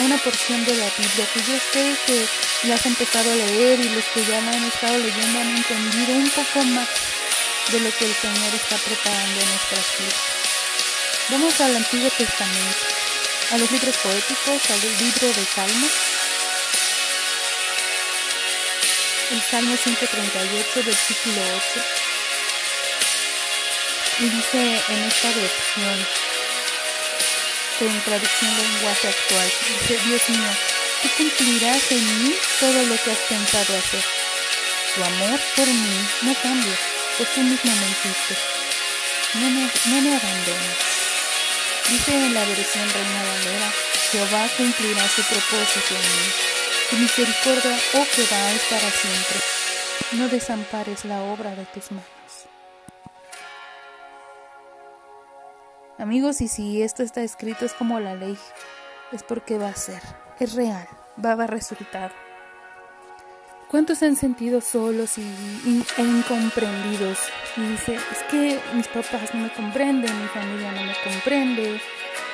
a 0.00 0.02
una 0.04 0.18
porción 0.18 0.64
de 0.64 0.74
la 0.76 0.86
Biblia 0.96 1.26
que 1.32 1.40
yo 1.40 1.58
sé 1.72 1.96
que 2.06 2.51
ya 2.64 2.74
has 2.74 2.86
empezado 2.86 3.30
a 3.30 3.34
leer 3.34 3.80
y 3.80 3.88
los 3.88 4.04
que 4.06 4.24
ya 4.24 4.40
la 4.40 4.52
han 4.52 4.64
estado 4.64 4.96
leyendo 4.98 5.40
han 5.40 5.56
entendido 5.56 6.14
un 6.14 6.30
poco 6.30 6.64
más 6.66 6.88
de 7.72 7.80
lo 7.80 7.90
que 7.90 8.04
el 8.04 8.14
Señor 8.14 8.54
está 8.54 8.76
preparando 8.76 9.40
en 9.40 9.48
nuestras 9.48 9.98
vidas. 9.98 10.14
Vamos 11.28 11.60
al 11.60 11.76
Antiguo 11.76 12.08
Testamento, 12.10 12.86
a 13.50 13.58
los 13.58 13.70
libros 13.70 13.96
poéticos, 13.98 14.70
al 14.70 14.80
libro 14.80 15.26
de 15.28 15.44
Salmos. 15.44 15.90
El 19.32 19.42
Salmo 19.42 19.76
138, 19.76 20.82
versículo 20.84 21.42
8. 21.56 21.84
Y 24.20 24.28
dice 24.28 24.82
en 24.88 25.04
esta 25.04 25.28
versión, 25.28 26.06
en 27.80 28.00
traducción 28.02 28.56
lenguaje 28.56 29.08
actual. 29.08 29.52
Dice, 29.80 29.98
Dios 30.06 30.28
mío, 30.28 30.71
tú 31.02 31.08
cumplirás 31.16 31.90
en 31.92 32.22
mí 32.22 32.34
todo 32.60 32.82
lo 32.86 32.96
que 33.02 33.10
has 33.10 33.18
pensado 33.28 33.76
hacer. 33.76 34.04
Tu 34.94 35.02
amor 35.02 35.40
por 35.56 35.66
mí 35.66 36.08
no 36.22 36.34
cambia, 36.42 36.78
pues 37.18 37.28
tú 37.34 37.40
mismo 37.40 37.72
me 37.72 37.88
hiciste. 37.90 38.36
No 39.34 39.50
me, 39.50 39.62
no 39.62 40.00
me 40.02 40.16
abandones. 40.16 40.92
Dice 41.88 42.14
en 42.14 42.34
la 42.34 42.44
versión 42.44 42.88
Reina 42.88 43.22
Valera, 43.24 43.72
Jehová 44.10 44.48
cumplirá 44.56 45.08
su 45.08 45.22
propósito 45.22 45.94
en 45.94 46.00
mí. 46.00 46.32
Tu 46.90 46.96
misericordia, 46.96 47.78
oh 47.94 48.06
Jehová, 48.14 48.52
es 48.52 48.62
para 48.62 48.90
siempre. 48.90 49.40
No 50.12 50.28
desampares 50.28 51.04
la 51.04 51.22
obra 51.22 51.54
de 51.54 51.64
tus 51.66 51.90
manos. 51.90 52.06
Amigos, 55.98 56.40
y 56.40 56.48
si 56.48 56.82
esto 56.82 57.02
está 57.02 57.22
escrito 57.22 57.64
es 57.64 57.72
como 57.74 58.00
la 58.00 58.14
ley, 58.14 58.36
es 59.12 59.22
porque 59.22 59.56
va 59.56 59.68
a 59.68 59.76
ser, 59.76 60.02
es 60.42 60.54
real, 60.54 60.88
va 61.24 61.32
a 61.32 61.46
resultado. 61.46 62.10
¿Cuántos 63.68 63.98
se 63.98 64.06
han 64.06 64.16
sentido 64.16 64.60
solos 64.60 65.16
y, 65.16 65.22
e 65.22 66.02
incomprendidos? 66.02 67.18
Y 67.56 67.60
dice, 67.60 67.94
es 67.94 68.22
que 68.30 68.60
mis 68.74 68.88
papás 68.88 69.32
no 69.32 69.42
me 69.42 69.52
comprenden, 69.52 70.20
mi 70.20 70.28
familia 70.28 70.72
no 70.72 70.82
me 70.82 70.94
comprende, 71.04 71.80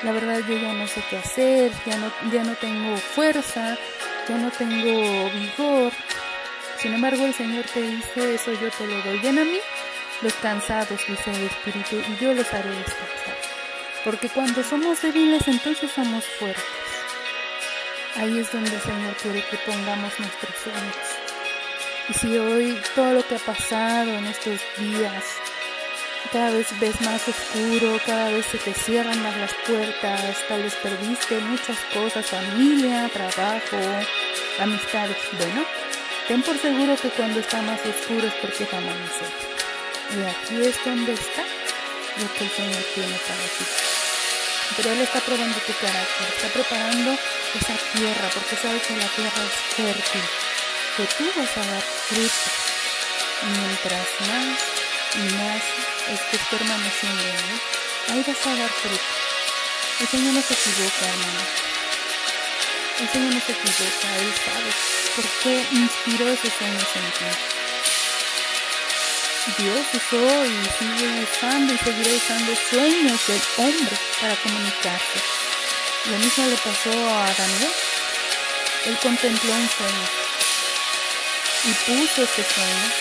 la 0.03 0.13
verdad 0.13 0.41
yo 0.49 0.57
ya 0.57 0.73
no 0.73 0.87
sé 0.87 1.03
qué 1.11 1.19
hacer, 1.19 1.73
ya 1.87 1.97
no, 1.99 2.11
ya 2.33 2.43
no 2.45 2.55
tengo 2.55 2.97
fuerza, 2.97 3.77
ya 4.29 4.39
no 4.39 4.51
tengo 4.51 5.31
vigor. 5.31 5.93
Sin 6.79 6.95
embargo, 6.95 7.25
el 7.27 7.35
Señor 7.35 7.65
te 7.73 7.83
dice, 7.83 8.35
eso 8.35 8.53
yo 8.53 8.71
te 8.71 8.87
lo 8.87 9.01
doy. 9.03 9.19
Ven 9.21 9.39
a 9.39 9.45
mí 9.45 9.59
los 10.23 10.33
cansados, 10.35 11.01
dice 11.07 11.31
el 11.31 11.45
Espíritu, 11.45 11.97
y 11.97 12.25
yo 12.25 12.33
los 12.33 12.53
haré 12.53 12.71
descansar. 12.71 13.37
Porque 14.05 14.29
cuando 14.29 14.63
somos 14.65 15.03
débiles 15.03 15.47
entonces 15.47 15.91
somos 15.91 16.25
fuertes. 16.39 16.78
Ahí 18.17 18.39
es 18.39 18.51
donde 18.51 18.75
el 18.75 18.81
Señor 18.81 19.15
quiere 19.17 19.45
que 19.45 19.57
pongamos 19.59 20.19
nuestros 20.19 20.55
sueños. 20.63 20.97
Y 22.09 22.15
si 22.15 22.39
hoy 22.39 22.81
todo 22.95 23.15
lo 23.15 23.27
que 23.27 23.37
ha 23.37 23.39
pasado 23.39 24.11
en 24.11 24.27
estos 24.27 24.61
días, 24.79 25.25
cada 26.33 26.51
vez 26.51 26.67
ves 26.81 27.01
más 27.03 27.23
oscuro, 27.29 28.01
cada 28.07 28.31
vez 28.31 28.47
se 28.47 28.59
te 28.59 28.75
cierran 28.75 29.23
más 29.23 29.37
las 29.37 29.55
puertas, 29.67 30.37
tal 30.49 30.63
vez 30.63 30.75
perdiste 30.77 31.39
muchas 31.41 31.79
cosas, 31.93 32.27
familia, 32.27 33.09
trabajo, 33.13 33.77
amistades. 34.59 35.19
Bueno, 35.37 35.65
ten 36.27 36.43
por 36.43 36.59
seguro 36.59 36.97
que 36.97 37.11
cuando 37.11 37.41
está 37.41 37.63
más 37.63 37.81
oscuro 37.85 38.27
es 38.27 38.35
porque 38.35 38.67
a 38.73 38.79
amanecer. 38.79 39.33
Y 40.17 40.23
aquí 40.25 40.67
es 40.67 40.85
donde 40.85 41.13
está 41.13 41.43
lo 41.43 42.35
que 42.35 42.45
el 42.45 42.51
Señor 42.51 42.83
tiene 42.95 43.19
para 43.27 43.45
ti 43.59 43.89
pero 44.77 44.93
Él 44.93 45.01
está 45.01 45.21
probando 45.21 45.59
tu 45.67 45.73
carácter, 45.73 46.29
está 46.37 46.49
preparando 46.49 47.17
esa 47.55 47.77
tierra, 47.93 48.29
porque 48.35 48.57
sabe 48.57 48.81
que 48.81 48.97
la 48.97 49.09
tierra 49.09 49.43
es 49.45 49.75
fértil, 49.75 50.23
que 50.97 51.05
tú 51.17 51.25
vas 51.37 51.57
a 51.57 51.71
dar 51.71 51.83
fruto. 51.83 52.51
Mientras 53.43 54.07
más 54.29 54.59
y 55.15 55.35
más 55.35 55.63
estés 56.09 56.41
permaneciendo 56.51 57.23
en 57.23 58.13
ahí 58.13 58.25
vas 58.27 58.47
a 58.47 58.55
dar 58.57 58.71
fruto. 58.71 59.03
El 60.01 60.09
Señor 60.09 60.35
no 60.35 60.43
se 60.43 60.55
equivoca, 60.55 61.07
hermano. 61.07 61.41
El 63.01 63.09
Señor 63.09 63.35
no 63.35 63.41
se 63.41 63.53
equivoca, 63.53 64.17
Él 64.19 64.35
sabe 64.45 64.71
por 65.15 65.25
qué 65.43 65.67
inspiró 65.73 66.29
esos 66.29 66.53
sueños 66.53 66.89
en 66.95 67.13
ti. 67.13 67.31
Dios 69.57 69.87
usó 69.95 70.45
y 70.45 70.65
sigue 70.79 71.25
usando 71.25 71.73
y 71.73 71.79
seguirá 71.79 72.11
usando 72.17 72.53
sueños 72.71 73.27
del 73.27 73.43
hombre 73.57 73.97
para 74.21 74.37
comunicarse. 74.37 75.38
Lo 76.11 76.19
mismo 76.19 76.47
le 76.47 76.57
pasó 76.57 76.91
a 76.91 77.35
Daniel. 77.37 77.73
Él 78.87 78.99
contempló 79.03 79.53
un 79.53 79.69
sueño 79.69 80.09
y 81.65 81.73
puso 81.85 82.23
ese 82.23 82.45
sueño 82.55 82.93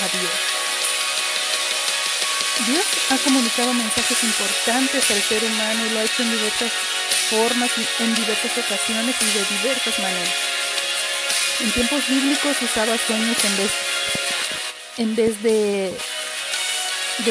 a 0.00 0.08
Dios. 0.16 0.32
Dios 2.66 2.86
ha 3.10 3.16
comunicado 3.18 3.74
mensajes 3.74 4.24
importantes 4.24 5.10
al 5.10 5.22
ser 5.22 5.44
humano 5.44 5.86
y 5.86 5.90
lo 5.90 6.00
ha 6.00 6.04
hecho 6.04 6.22
en 6.22 6.30
diversas 6.30 6.72
formas, 7.28 7.70
en 7.98 8.14
diversas 8.14 8.58
ocasiones 8.58 9.16
y 9.20 9.24
de 9.26 9.44
diversas 9.58 9.98
maneras. 9.98 10.34
En 11.60 11.72
tiempos 11.72 12.08
bíblicos 12.08 12.62
usaba 12.62 12.96
sueños 12.98 13.36
en 14.96 15.16
vez 15.16 15.42
de 15.42 15.92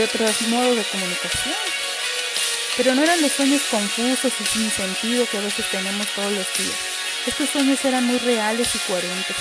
otros 0.03 0.41
modos 0.49 0.75
de 0.75 0.83
comunicación. 0.83 1.55
Pero 2.77 2.95
no 2.95 3.03
eran 3.03 3.21
los 3.21 3.31
sueños 3.31 3.61
confusos 3.69 4.31
y 4.39 4.45
sin 4.45 4.71
sentido 4.71 5.27
que 5.27 5.37
a 5.37 5.41
veces 5.41 5.69
tenemos 5.69 6.07
todos 6.15 6.31
los 6.31 6.47
días. 6.57 6.77
Estos 7.27 7.49
sueños 7.49 7.83
eran 7.83 8.05
muy 8.05 8.17
reales 8.19 8.73
y 8.75 8.79
coherentes. 8.79 9.35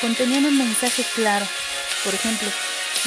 Contenían 0.00 0.44
un 0.44 0.58
mensaje 0.58 1.04
claro. 1.14 1.46
Por 2.04 2.14
ejemplo, 2.14 2.48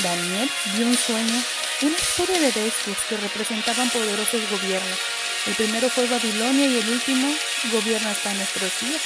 Daniel 0.03 0.49
vio 0.75 0.87
un 0.87 0.97
sueño, 0.97 1.43
una 1.83 1.97
serie 1.97 2.39
de 2.39 2.63
bestias 2.63 2.97
que 3.07 3.17
representaban 3.17 3.89
poderosos 3.89 4.41
gobiernos. 4.49 4.99
El 5.45 5.53
primero 5.53 5.89
fue 5.89 6.07
Babilonia 6.07 6.65
y 6.65 6.77
el 6.79 6.89
último 6.89 7.33
gobierna 7.71 8.11
hasta 8.11 8.33
nuestros 8.33 8.71
días. 8.81 9.01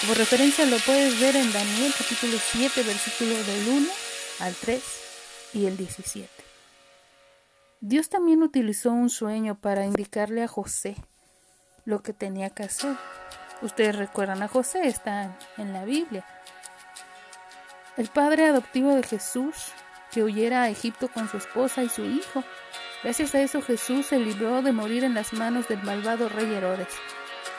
Como 0.00 0.14
referencia 0.14 0.64
lo 0.66 0.78
puedes 0.78 1.18
ver 1.20 1.36
en 1.36 1.52
Daniel 1.52 1.92
capítulo 1.96 2.38
7, 2.52 2.82
versículo 2.82 3.34
del 3.44 3.68
1 3.68 3.88
al 4.40 4.54
3 4.54 4.80
y 5.54 5.66
el 5.66 5.76
17. 5.76 6.51
Dios 7.84 8.08
también 8.08 8.44
utilizó 8.44 8.92
un 8.92 9.10
sueño 9.10 9.56
para 9.56 9.84
indicarle 9.84 10.44
a 10.44 10.46
José 10.46 10.94
lo 11.84 12.00
que 12.00 12.12
tenía 12.12 12.48
que 12.48 12.62
hacer. 12.62 12.94
Ustedes 13.60 13.96
recuerdan 13.96 14.40
a 14.44 14.46
José, 14.46 14.86
está 14.86 15.36
en 15.56 15.72
la 15.72 15.84
Biblia. 15.84 16.24
El 17.96 18.06
padre 18.06 18.46
adoptivo 18.46 18.94
de 18.94 19.02
Jesús, 19.02 19.72
que 20.12 20.22
huyera 20.22 20.62
a 20.62 20.68
Egipto 20.68 21.08
con 21.08 21.28
su 21.28 21.38
esposa 21.38 21.82
y 21.82 21.88
su 21.88 22.04
hijo. 22.04 22.44
Gracias 23.02 23.34
a 23.34 23.40
eso 23.40 23.60
Jesús 23.60 24.06
se 24.06 24.20
libró 24.20 24.62
de 24.62 24.70
morir 24.70 25.02
en 25.02 25.14
las 25.14 25.32
manos 25.32 25.66
del 25.66 25.82
malvado 25.82 26.28
rey 26.28 26.54
Herodes. 26.54 26.94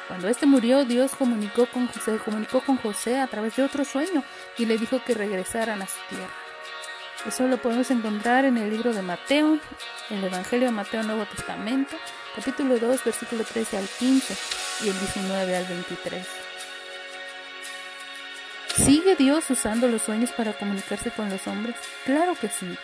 Cuando 0.07 0.29
éste 0.29 0.45
murió, 0.45 0.85
Dios 0.85 1.13
comunicó 1.15 1.65
con 1.65 1.87
José, 1.87 2.17
comunicó 2.23 2.61
con 2.61 2.77
José 2.77 3.19
a 3.19 3.27
través 3.27 3.57
de 3.57 3.63
otro 3.63 3.83
sueño 3.83 4.23
y 4.57 4.67
le 4.67 4.77
dijo 4.77 5.03
que 5.03 5.15
regresaran 5.15 5.81
a 5.81 5.87
su 5.87 5.99
tierra. 6.07 6.42
Eso 7.25 7.47
lo 7.47 7.57
podemos 7.57 7.89
encontrar 7.89 8.43
en 8.45 8.57
el 8.57 8.69
libro 8.69 8.93
de 8.93 9.01
Mateo, 9.01 9.57
el 10.09 10.23
Evangelio 10.23 10.67
de 10.67 10.73
Mateo 10.73 11.03
Nuevo 11.03 11.25
Testamento, 11.25 11.95
capítulo 12.35 12.77
2, 12.77 13.03
versículo 13.03 13.43
13 13.45 13.77
al 13.77 13.87
15 13.87 14.35
y 14.83 14.89
el 14.89 14.99
19 14.99 15.55
al 15.55 15.65
23. 15.65 16.27
¿Sigue 18.75 19.15
Dios 19.15 19.49
usando 19.49 19.87
los 19.87 20.01
sueños 20.01 20.31
para 20.31 20.53
comunicarse 20.53 21.11
con 21.11 21.29
los 21.29 21.47
hombres? 21.47 21.75
Claro 22.05 22.35
que 22.35 22.49
sí. 22.49 22.77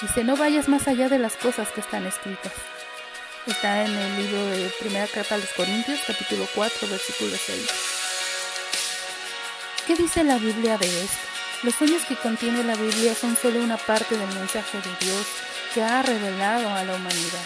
Dice, 0.00 0.22
no 0.22 0.36
vayas 0.36 0.68
más 0.68 0.86
allá 0.86 1.08
de 1.08 1.18
las 1.18 1.36
cosas 1.36 1.68
que 1.72 1.80
están 1.80 2.06
escritas. 2.06 2.52
Está 3.46 3.84
en 3.84 3.96
el 3.96 4.16
libro 4.16 4.44
de 4.46 4.70
Primera 4.78 5.06
Carta 5.06 5.36
a 5.36 5.38
los 5.38 5.52
Corintios, 5.54 6.00
capítulo 6.06 6.46
4, 6.54 6.88
versículo 6.88 7.34
6. 7.36 7.66
¿Qué 9.86 9.96
dice 9.96 10.22
la 10.22 10.36
Biblia 10.36 10.76
de 10.78 11.04
esto? 11.04 11.35
Los 11.62 11.74
sueños 11.74 12.02
que 12.06 12.16
contiene 12.16 12.62
la 12.64 12.76
Biblia 12.76 13.14
son 13.14 13.34
solo 13.34 13.62
una 13.62 13.78
parte 13.78 14.16
del 14.16 14.28
mensaje 14.28 14.78
de 14.78 15.06
Dios 15.06 15.26
que 15.72 15.82
ha 15.82 16.02
revelado 16.02 16.68
a 16.68 16.84
la 16.84 16.94
humanidad. 16.94 17.44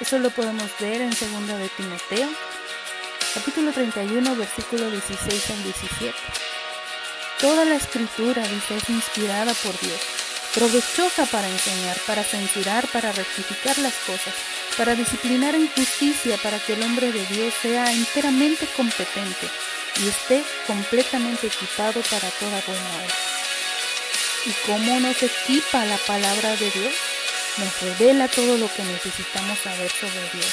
Eso 0.00 0.18
lo 0.18 0.30
podemos 0.30 0.70
ver 0.78 1.00
en 1.00 1.10
2 1.10 1.18
de 1.58 1.68
Timoteo, 1.70 2.28
capítulo 3.34 3.72
31, 3.72 4.36
versículo 4.36 4.90
16 4.90 5.50
al 5.50 5.62
17. 5.64 6.14
Toda 7.40 7.64
la 7.64 7.76
escritura, 7.76 8.46
dice, 8.46 8.76
es 8.76 8.90
inspirada 8.90 9.54
por 9.54 9.78
Dios, 9.80 10.00
provechosa 10.54 11.24
para 11.26 11.48
enseñar, 11.48 11.96
para 12.06 12.22
censurar, 12.24 12.86
para 12.88 13.12
rectificar 13.12 13.78
las 13.78 13.94
cosas, 14.06 14.34
para 14.76 14.94
disciplinar 14.94 15.54
en 15.54 15.68
justicia, 15.68 16.36
para 16.42 16.58
que 16.58 16.74
el 16.74 16.82
hombre 16.82 17.12
de 17.12 17.24
Dios 17.26 17.54
sea 17.62 17.92
enteramente 17.92 18.66
competente 18.76 19.48
y 20.02 20.08
esté 20.08 20.44
completamente 20.66 21.46
equipado 21.46 22.00
para 22.02 22.28
toda 22.38 22.62
buena 22.66 22.96
obra. 22.96 23.27
¿Y 24.46 24.52
cómo 24.66 25.00
nos 25.00 25.22
equipa 25.22 25.84
la 25.84 25.98
palabra 25.98 26.54
de 26.56 26.70
Dios? 26.70 26.94
Nos 27.58 27.80
revela 27.80 28.28
todo 28.28 28.56
lo 28.56 28.72
que 28.72 28.84
necesitamos 28.84 29.58
saber 29.58 29.90
sobre 29.90 30.20
Dios, 30.32 30.52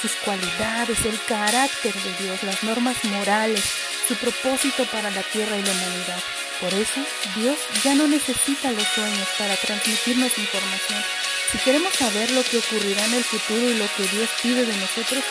sus 0.00 0.12
cualidades, 0.24 1.04
el 1.04 1.20
carácter 1.24 1.92
de 1.92 2.24
Dios, 2.24 2.42
las 2.44 2.62
normas 2.62 3.02
morales, 3.04 3.60
su 4.06 4.14
propósito 4.14 4.84
para 4.86 5.10
la 5.10 5.22
tierra 5.22 5.56
y 5.56 5.62
la 5.62 5.72
humanidad. 5.72 6.22
Por 6.60 6.72
eso, 6.74 7.00
Dios 7.34 7.58
ya 7.82 7.94
no 7.96 8.06
necesita 8.06 8.70
los 8.70 8.86
sueños 8.94 9.28
para 9.36 9.56
transmitirnos 9.56 10.38
información. 10.38 11.02
Si 11.50 11.58
queremos 11.58 11.92
saber 11.92 12.30
lo 12.30 12.42
que 12.44 12.58
ocurrirá 12.58 13.04
en 13.04 13.14
el 13.14 13.24
futuro 13.24 13.68
y 13.68 13.74
lo 13.74 13.86
que 13.96 14.04
Dios 14.04 14.30
pide 14.42 14.64
de 14.64 14.76
nosotros, 14.76 15.24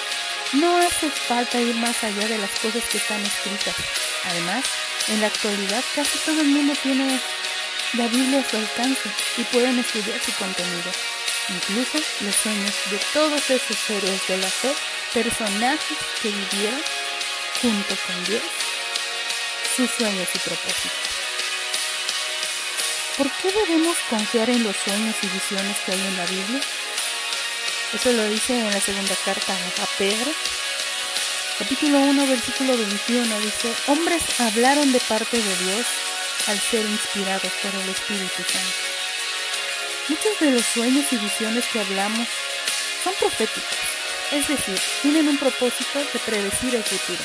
no 0.54 0.78
hace 0.78 1.10
falta 1.10 1.60
ir 1.60 1.76
más 1.76 2.04
allá 2.04 2.28
de 2.28 2.38
las 2.38 2.52
cosas 2.60 2.84
que 2.86 2.98
están 2.98 3.22
escritas. 3.26 3.76
Además, 4.26 4.66
en 5.08 5.22
la 5.22 5.28
actualidad 5.28 5.84
casi 5.96 6.18
todo 6.20 6.42
el 6.42 6.48
mundo 6.48 6.74
tiene 6.84 7.20
la 7.94 8.08
Biblia 8.08 8.40
a 8.40 8.50
su 8.50 8.58
alcance 8.58 9.10
y 9.38 9.44
pueden 9.44 9.78
estudiar 9.80 10.20
su 10.20 10.34
contenido. 10.34 10.92
Incluso 11.50 12.00
los 12.22 12.36
sueños 12.36 12.74
de 12.90 13.00
todos 13.14 13.50
esos 13.50 13.90
héroes 13.90 14.28
de 14.28 14.38
la 14.38 14.48
fe, 14.48 14.74
personajes 15.14 15.98
que 16.22 16.30
vivieron 16.30 16.82
junto 17.62 17.96
con 18.08 18.24
Dios, 18.26 18.42
sus 19.76 19.90
sueños 19.92 20.28
y 20.34 20.40
propósitos. 20.40 20.92
¿Por 23.18 23.30
qué 23.30 23.52
debemos 23.52 23.98
confiar 24.10 24.50
en 24.50 24.64
los 24.64 24.76
sueños 24.76 25.16
y 25.22 25.28
visiones 25.28 25.78
que 25.86 25.92
hay 25.92 26.00
en 26.00 26.18
la 26.18 26.26
Biblia? 26.26 26.62
Eso 27.94 28.12
lo 28.12 28.28
dice 28.28 28.58
en 28.58 28.72
la 28.72 28.82
segunda 28.82 29.16
carta 29.24 29.54
a 29.54 29.86
Pedro. 30.00 30.32
Capítulo 31.60 32.00
1, 32.00 32.28
versículo 32.28 32.76
21 32.76 33.40
dice, 33.42 33.72
hombres 33.88 34.24
hablaron 34.40 34.92
de 34.92 35.00
parte 35.02 35.38
de 35.38 35.56
Dios 35.58 35.86
al 36.48 36.60
ser 36.60 36.86
inspirados 36.86 37.52
por 37.62 37.74
el 37.82 37.90
Espíritu 37.90 38.44
Santo. 38.44 38.94
Muchos 40.10 40.40
de 40.40 40.52
los 40.52 40.66
sueños 40.66 41.06
y 41.12 41.18
visiones 41.18 41.66
que 41.72 41.80
hablamos 41.80 42.28
son 43.04 43.14
proféticos, 43.20 43.78
es 44.32 44.48
decir, 44.48 44.80
tienen 45.02 45.28
un 45.30 45.38
propósito 45.38 46.00
de 46.00 46.20
predecir 46.20 46.76
el 46.76 46.84
futuro. 46.84 47.24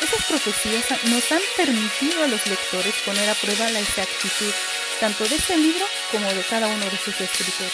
Esas 0.00 0.24
profecías 0.26 0.84
nos 1.04 1.32
han 1.32 1.40
permitido 1.56 2.22
a 2.22 2.28
los 2.28 2.46
lectores 2.46 2.94
poner 3.04 3.28
a 3.30 3.34
prueba 3.34 3.70
la 3.70 3.80
exactitud 3.80 4.52
tanto 5.00 5.24
de 5.24 5.36
este 5.36 5.56
libro 5.56 5.86
como 6.10 6.26
de 6.32 6.42
cada 6.42 6.66
uno 6.68 6.84
de 6.84 6.98
sus 6.98 7.20
escritores. 7.20 7.72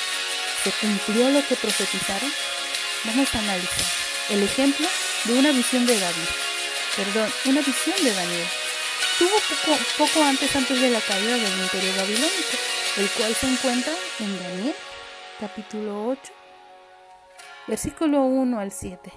¿Se 0.64 0.70
cumplió 0.72 1.30
lo 1.30 1.46
que 1.46 1.56
profetizaron? 1.56 2.32
Vamos 3.04 3.34
a 3.34 3.38
analizar 3.38 3.86
el 4.28 4.42
ejemplo 4.42 4.86
de 5.24 5.32
una 5.34 5.52
visión 5.52 5.86
de 5.86 5.98
David, 5.98 6.28
perdón, 6.96 7.32
una 7.46 7.60
visión 7.60 7.96
de 8.02 8.12
Daniel, 8.12 8.48
tuvo 9.20 9.37
poco, 9.37 9.78
poco 9.98 10.24
antes 10.24 10.56
antes 10.56 10.80
de 10.80 10.88
la 10.88 11.00
caída 11.02 11.35
del 11.35 11.59
imperio 11.61 11.94
babilónico, 11.94 12.56
el 12.96 13.11
cual 13.11 13.35
se 13.35 13.52
encuentra 13.52 13.92
en 14.18 14.42
Daniel 14.42 14.74
capítulo 15.38 16.09
8, 16.09 16.33
versículo 17.66 18.22
1 18.22 18.59
al 18.59 18.72
7. 18.72 19.12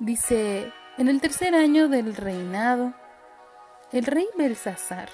Dice, 0.00 0.72
en 0.98 1.08
el 1.08 1.20
tercer 1.20 1.54
año 1.54 1.88
del 1.88 2.16
reinado, 2.16 2.92
el 3.92 4.04
rey 4.04 4.26
Belsasar, 4.36 5.08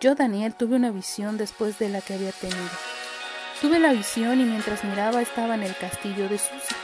yo 0.00 0.14
Daniel 0.14 0.54
tuve 0.54 0.76
una 0.76 0.90
visión 0.90 1.36
después 1.36 1.78
de 1.78 1.90
la 1.90 2.00
que 2.00 2.14
había 2.14 2.32
tenido. 2.32 2.70
Tuve 3.60 3.78
la 3.78 3.92
visión 3.92 4.40
y 4.40 4.44
mientras 4.44 4.82
miraba 4.82 5.20
estaba 5.20 5.54
en 5.54 5.62
el 5.62 5.76
castillo 5.76 6.26
de 6.30 6.38
Susa, 6.38 6.76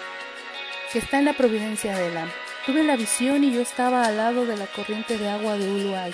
que 0.92 0.98
está 0.98 1.18
en 1.18 1.24
la 1.24 1.32
providencia 1.32 1.96
de 1.96 2.08
Elam. 2.08 2.28
Tuve 2.66 2.84
la 2.84 2.94
visión 2.94 3.42
y 3.42 3.52
yo 3.52 3.60
estaba 3.60 4.04
al 4.04 4.16
lado 4.16 4.46
de 4.46 4.56
la 4.56 4.68
corriente 4.68 5.18
de 5.18 5.28
agua 5.28 5.58
de 5.58 5.68
Uluay. 5.68 6.12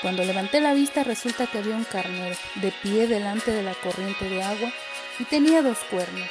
Cuando 0.00 0.24
levanté 0.24 0.62
la 0.62 0.72
vista 0.72 1.04
resulta 1.04 1.46
que 1.46 1.58
había 1.58 1.76
un 1.76 1.84
carnero 1.84 2.34
de 2.54 2.72
pie 2.82 3.06
delante 3.06 3.50
de 3.50 3.62
la 3.62 3.74
corriente 3.74 4.30
de 4.30 4.42
agua 4.42 4.72
y 5.18 5.24
tenía 5.24 5.60
dos 5.60 5.76
cuernos. 5.90 6.30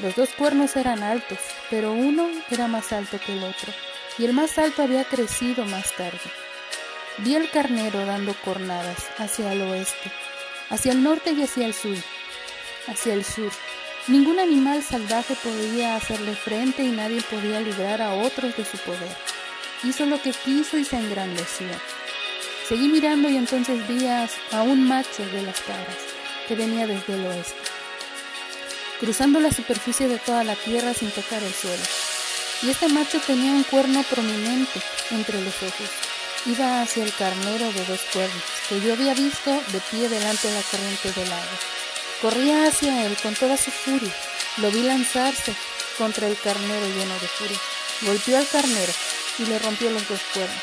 Los 0.00 0.16
dos 0.16 0.30
cuernos 0.30 0.74
eran 0.74 1.02
altos, 1.02 1.38
pero 1.68 1.92
uno 1.92 2.30
era 2.50 2.66
más 2.66 2.94
alto 2.94 3.18
que 3.20 3.34
el 3.34 3.44
otro, 3.44 3.72
y 4.16 4.24
el 4.24 4.32
más 4.32 4.56
alto 4.56 4.82
había 4.82 5.04
crecido 5.04 5.66
más 5.66 5.92
tarde. 5.94 6.18
Vi 7.18 7.36
al 7.36 7.50
carnero 7.50 8.06
dando 8.06 8.34
cornadas 8.42 9.06
hacia 9.18 9.52
el 9.52 9.60
oeste, 9.62 10.10
hacia 10.70 10.92
el 10.92 11.02
norte 11.02 11.32
y 11.32 11.42
hacia 11.42 11.66
el 11.66 11.74
sur. 11.74 11.96
Hacia 12.86 13.12
el 13.12 13.24
sur 13.24 13.52
Ningún 14.08 14.38
animal 14.38 14.84
salvaje 14.84 15.34
podía 15.42 15.96
hacerle 15.96 16.36
frente 16.36 16.84
y 16.84 16.90
nadie 16.90 17.20
podía 17.22 17.60
librar 17.60 18.00
a 18.00 18.14
otros 18.14 18.56
de 18.56 18.64
su 18.64 18.78
poder. 18.78 19.16
Hizo 19.82 20.06
lo 20.06 20.22
que 20.22 20.30
quiso 20.30 20.78
y 20.78 20.84
se 20.84 20.96
engrandeció. 20.96 21.66
Seguí 22.68 22.86
mirando 22.86 23.28
y 23.28 23.36
entonces 23.36 23.84
vi 23.88 24.06
a, 24.06 24.28
un 24.62 24.86
macho 24.86 25.26
de 25.26 25.42
las 25.42 25.60
cabras 25.60 25.96
que 26.46 26.54
venía 26.54 26.86
desde 26.86 27.14
el 27.14 27.26
oeste, 27.26 27.58
cruzando 29.00 29.40
la 29.40 29.50
superficie 29.50 30.06
de 30.06 30.18
toda 30.18 30.44
la 30.44 30.54
tierra 30.54 30.94
sin 30.94 31.10
tocar 31.10 31.42
el 31.42 31.52
suelo. 31.52 31.82
Y 32.62 32.70
este 32.70 32.88
macho 32.88 33.18
tenía 33.26 33.50
un 33.50 33.64
cuerno 33.64 34.04
prominente 34.04 34.80
entre 35.10 35.42
los 35.42 35.62
ojos. 35.64 35.90
Iba 36.46 36.82
hacia 36.82 37.02
el 37.02 37.12
carnero 37.12 37.72
de 37.72 37.84
dos 37.86 38.00
cuernos, 38.12 38.42
que 38.68 38.80
yo 38.80 38.92
había 38.92 39.14
visto 39.14 39.50
de 39.50 39.80
pie 39.90 40.08
delante 40.08 40.46
de 40.46 40.54
la 40.54 40.62
corriente 40.62 41.10
del 41.10 41.32
agua. 41.32 41.58
Corría 42.20 42.66
hacia 42.66 43.04
él 43.06 43.16
con 43.22 43.34
toda 43.34 43.56
su 43.58 43.70
furia. 43.70 44.12
Lo 44.56 44.70
vi 44.70 44.82
lanzarse 44.82 45.54
contra 45.98 46.26
el 46.26 46.38
carnero 46.38 46.86
lleno 46.86 47.14
de 47.14 47.28
furia. 47.28 47.58
Golpeó 48.02 48.38
al 48.38 48.48
carnero 48.48 48.92
y 49.38 49.44
le 49.44 49.58
rompió 49.58 49.90
los 49.90 50.08
dos 50.08 50.20
cuernos, 50.32 50.62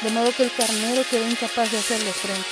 de 0.00 0.10
modo 0.10 0.32
que 0.32 0.44
el 0.44 0.52
carnero 0.52 1.04
quedó 1.10 1.28
incapaz 1.28 1.70
de 1.70 1.78
hacerle 1.78 2.12
frente. 2.12 2.48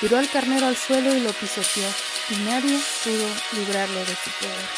Tiró 0.00 0.18
al 0.18 0.28
carnero 0.28 0.66
al 0.66 0.76
suelo 0.76 1.14
y 1.14 1.20
lo 1.20 1.32
pisoteó, 1.32 1.88
y 2.30 2.36
nadie 2.36 2.78
pudo 3.04 3.26
librarlo 3.52 4.00
de 4.00 4.16
su 4.16 4.30
poder. 4.38 4.68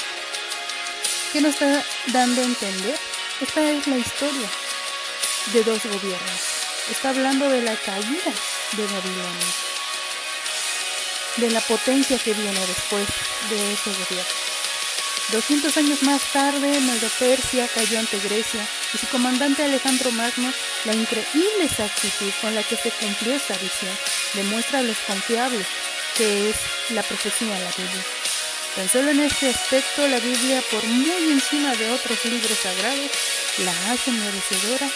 ¿Qué 1.32 1.40
nos 1.40 1.54
está 1.54 1.84
dando 2.06 2.42
a 2.42 2.44
entender? 2.44 2.98
Esta 3.40 3.70
es 3.70 3.86
la 3.88 3.98
historia 3.98 4.48
de 5.52 5.64
dos 5.64 5.82
gobiernos. 5.84 6.40
Está 6.90 7.10
hablando 7.10 7.48
de 7.48 7.62
la 7.62 7.76
caída 7.76 8.32
de 8.76 8.86
Babilonia 8.86 9.69
de 11.36 11.50
la 11.50 11.60
potencia 11.60 12.18
que 12.18 12.34
viene 12.34 12.60
después 12.66 13.06
de 13.50 13.72
ese 13.72 13.90
gobierno. 13.90 14.40
200 15.32 15.76
años 15.76 16.02
más 16.02 16.22
tarde, 16.32 16.80
Medo-Persia 16.80 17.68
cayó 17.72 18.00
ante 18.00 18.18
Grecia 18.18 18.66
y 18.92 18.98
su 18.98 19.06
comandante 19.08 19.62
Alejandro 19.62 20.10
Magno, 20.10 20.52
la 20.84 20.94
increíble 20.94 21.64
exactitud 21.64 22.32
con 22.40 22.54
la 22.54 22.64
que 22.64 22.76
se 22.76 22.90
cumplió 22.90 23.34
esa 23.34 23.54
visión, 23.54 23.96
demuestra 24.34 24.82
lo 24.82 24.92
confiable 25.06 25.64
que 26.16 26.50
es 26.50 26.56
la 26.90 27.02
profecía 27.02 27.54
de 27.54 27.64
la 27.64 27.70
Biblia. 27.70 28.04
Tan 28.74 28.88
solo 28.88 29.10
en 29.10 29.20
este 29.20 29.50
aspecto, 29.50 30.06
la 30.08 30.18
Biblia, 30.18 30.62
por 30.70 30.84
muy 30.84 31.32
encima 31.32 31.74
de 31.74 31.90
otros 31.90 32.24
libros 32.24 32.58
sagrados, 32.58 33.10
la 33.58 33.92
hace 33.92 34.10
merecedora 34.10 34.88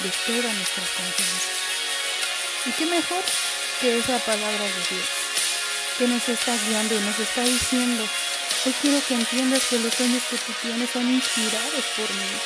de 0.00 0.10
toda 0.26 0.52
nuestra 0.52 0.84
confianza. 0.96 1.50
Y 2.66 2.70
qué 2.72 2.86
mejor 2.86 3.22
que 3.80 3.98
esa 3.98 4.18
palabra 4.18 4.64
de 4.64 4.82
Dios, 4.90 5.08
que 5.98 6.08
nos 6.08 6.28
está 6.28 6.54
guiando 6.68 6.94
y 6.94 7.00
nos 7.00 7.18
está 7.18 7.42
diciendo, 7.42 8.04
hoy 8.66 8.74
quiero 8.82 8.98
que 9.06 9.14
entiendas 9.14 9.64
que 9.68 9.78
los 9.78 9.94
sueños 9.94 10.22
que 10.28 10.36
tú 10.36 10.52
tienes 10.62 10.90
son 10.90 11.08
inspirados 11.08 11.84
por 11.96 12.08
mí. 12.10 12.38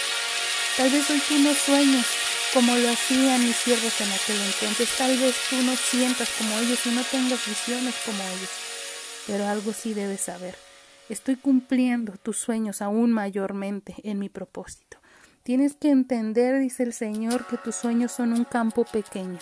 Tal 0.77 0.91
vez 0.91 1.11
hoy 1.11 1.23
tú 1.29 1.39
no 1.39 1.53
sueñas 1.55 2.07
como 2.55 2.75
lo 2.77 2.91
hacían 2.91 3.45
mis 3.45 3.57
siervos 3.57 4.01
en 4.01 4.13
aquel 4.13 4.41
entonces. 4.41 4.89
Tal 4.97 5.17
vez 5.17 5.35
tú 5.49 5.57
no 5.63 5.75
sientas 5.77 6.29
como 6.39 6.59
ellos 6.59 6.85
y 6.87 6.91
no 6.91 7.03
tengas 7.03 7.45
visiones 7.47 7.95
como 8.05 8.23
ellos. 8.23 8.51
Pero 9.27 9.47
algo 9.47 9.73
sí 9.73 9.95
debes 9.95 10.23
saber. 10.23 10.57
Estoy 11.09 11.37
cumpliendo 11.37 12.13
tus 12.23 12.39
sueños 12.39 12.83
aún 12.83 13.11
mayormente 13.13 13.97
en 14.05 14.19
mi 14.19 14.29
propósito. 14.29 14.99
Tienes 15.43 15.75
que 15.75 15.91
entender, 15.91 16.61
dice 16.61 16.85
el 16.85 16.93
Señor, 16.93 17.47
que 17.47 17.57
tus 17.57 17.75
sueños 17.75 18.13
son 18.13 18.33
un 18.33 18.45
campo 18.45 18.85
pequeño. 18.85 19.39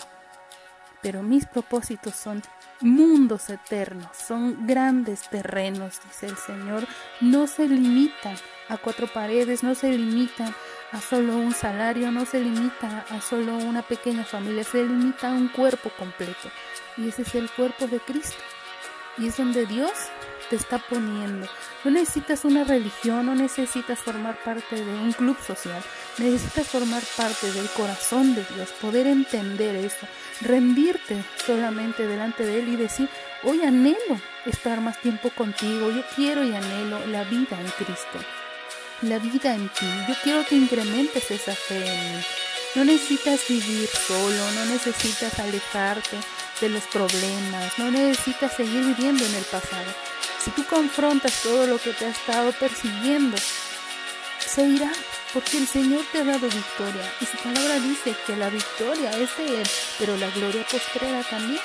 Pero 1.01 1.23
mis 1.23 1.45
propósitos 1.45 2.15
son 2.15 2.41
mundos 2.81 3.49
eternos, 3.49 4.15
son 4.15 4.67
grandes 4.67 5.29
terrenos, 5.29 5.99
dice 6.05 6.27
el 6.27 6.37
Señor. 6.37 6.87
No 7.21 7.47
se 7.47 7.67
limitan 7.67 8.35
a 8.67 8.77
cuatro 8.77 9.07
paredes, 9.07 9.63
no 9.63 9.75
se 9.75 9.89
limitan 9.97 10.53
a 10.91 11.01
solo 11.01 11.35
un 11.37 11.53
salario, 11.53 12.11
no 12.11 12.25
se 12.25 12.39
limita 12.39 13.05
a 13.09 13.21
solo 13.21 13.57
una 13.57 13.81
pequeña 13.81 14.23
familia, 14.23 14.63
se 14.63 14.83
limita 14.83 15.29
a 15.29 15.33
un 15.33 15.47
cuerpo 15.49 15.89
completo. 15.97 16.49
Y 16.97 17.09
ese 17.09 17.21
es 17.21 17.35
el 17.35 17.49
cuerpo 17.49 17.87
de 17.87 17.99
Cristo. 17.99 18.41
Y 19.17 19.27
es 19.27 19.37
donde 19.37 19.65
Dios 19.65 19.91
te 20.49 20.55
está 20.55 20.79
poniendo. 20.79 21.47
No 21.83 21.91
necesitas 21.91 22.45
una 22.45 22.63
religión, 22.63 23.25
no 23.25 23.35
necesitas 23.35 23.99
formar 23.99 24.37
parte 24.43 24.83
de 24.83 24.93
un 24.93 25.11
club 25.13 25.37
social, 25.45 25.81
necesitas 26.19 26.67
formar 26.67 27.03
parte 27.17 27.51
del 27.51 27.69
corazón 27.69 28.35
de 28.35 28.45
Dios, 28.55 28.69
poder 28.81 29.07
entender 29.07 29.75
eso, 29.75 30.07
rendirte 30.41 31.23
solamente 31.45 32.05
delante 32.05 32.45
de 32.45 32.59
Él 32.59 32.69
y 32.69 32.75
decir, 32.75 33.09
hoy 33.43 33.63
anhelo 33.63 34.19
estar 34.45 34.81
más 34.81 34.99
tiempo 35.01 35.29
contigo, 35.31 35.89
yo 35.91 36.03
quiero 36.15 36.43
y 36.43 36.53
anhelo 36.53 37.05
la 37.07 37.23
vida 37.23 37.59
en 37.59 37.85
Cristo 37.85 38.19
la 39.01 39.19
vida 39.19 39.55
en 39.55 39.69
ti. 39.69 39.85
Yo 40.07 40.15
quiero 40.23 40.45
que 40.45 40.55
incrementes 40.55 41.31
esa 41.31 41.55
fe 41.55 41.77
en 41.77 42.17
mí. 42.17 42.23
No 42.75 42.83
necesitas 42.83 43.47
vivir 43.47 43.87
solo, 43.87 44.51
no 44.51 44.65
necesitas 44.65 45.39
alejarte 45.39 46.17
de 46.61 46.69
los 46.69 46.83
problemas, 46.83 47.79
no 47.79 47.89
necesitas 47.89 48.55
seguir 48.55 48.83
viviendo 48.85 49.25
en 49.25 49.35
el 49.35 49.43
pasado. 49.45 49.91
Si 50.43 50.51
tú 50.51 50.63
confrontas 50.65 51.41
todo 51.41 51.65
lo 51.65 51.79
que 51.79 51.93
te 51.93 52.05
ha 52.05 52.09
estado 52.09 52.51
persiguiendo, 52.53 53.37
se 54.39 54.63
irá, 54.63 54.91
porque 55.33 55.57
el 55.57 55.67
Señor 55.67 56.03
te 56.11 56.19
ha 56.19 56.23
dado 56.23 56.47
victoria. 56.47 57.13
Y 57.21 57.25
su 57.25 57.37
palabra 57.37 57.79
dice 57.79 58.15
que 58.25 58.35
la 58.35 58.49
victoria 58.49 59.11
es 59.11 59.35
de 59.37 59.61
Él, 59.61 59.69
pero 59.97 60.17
la 60.17 60.29
gloria 60.31 60.65
postrera 60.65 61.23
también 61.23 61.61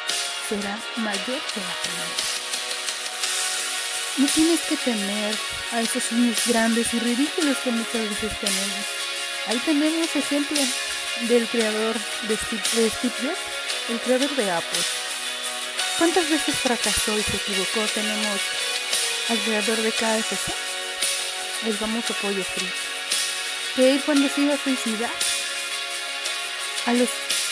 será 0.49 0.79
mayor 0.97 1.41
que 1.53 1.61
la 1.61 1.75
primera. 1.83 2.35
No 4.17 4.27
tienes 4.27 4.61
que 4.61 4.77
temer 4.77 5.35
a 5.73 5.81
esos 5.81 6.05
sueños 6.05 6.37
grandes 6.47 6.93
y 6.95 6.99
ridículos 7.01 7.57
que 7.59 7.71
muchas 7.71 8.09
veces 8.11 8.39
tenemos. 8.39 8.87
Ahí 9.49 9.59
tenemos 9.65 10.15
ejemplo 10.15 10.61
del 11.23 11.47
creador 11.49 11.97
de 12.29 12.37
Steve, 12.37 13.35
el 13.89 14.01
creador 14.01 14.31
de 14.37 14.51
Apple. 14.51 14.83
¿Cuántas 15.99 16.29
veces 16.29 16.55
fracasó 16.55 17.19
y 17.19 17.23
se 17.23 17.37
equivocó? 17.37 17.81
Tenemos 17.93 18.41
al 19.31 19.39
creador 19.39 19.79
de 19.79 19.91
KFC, 19.93 20.53
el 21.67 21.77
famoso 21.77 22.15
pollo 22.21 22.45
frito. 22.45 22.84
Que 23.75 23.93
él 23.93 24.03
cuando 24.05 24.29
se 24.29 24.41
iba 24.41 24.55
a 24.55 24.59
suicidar, 24.59 25.11
a 26.87 26.93
los 26.93 27.09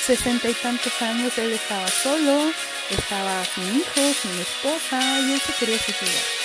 sesenta 0.06 0.48
y 0.48 0.54
tantos 0.54 0.92
años 1.02 1.36
él 1.38 1.52
estaba 1.52 1.88
solo, 1.88 2.52
estaba 2.90 3.44
sin 3.44 3.76
hijos, 3.76 4.16
sin 4.22 4.38
esposa 4.40 5.20
y 5.20 5.32
él 5.32 5.40
se 5.40 5.52
quería 5.54 5.78
suicidar 5.78 6.42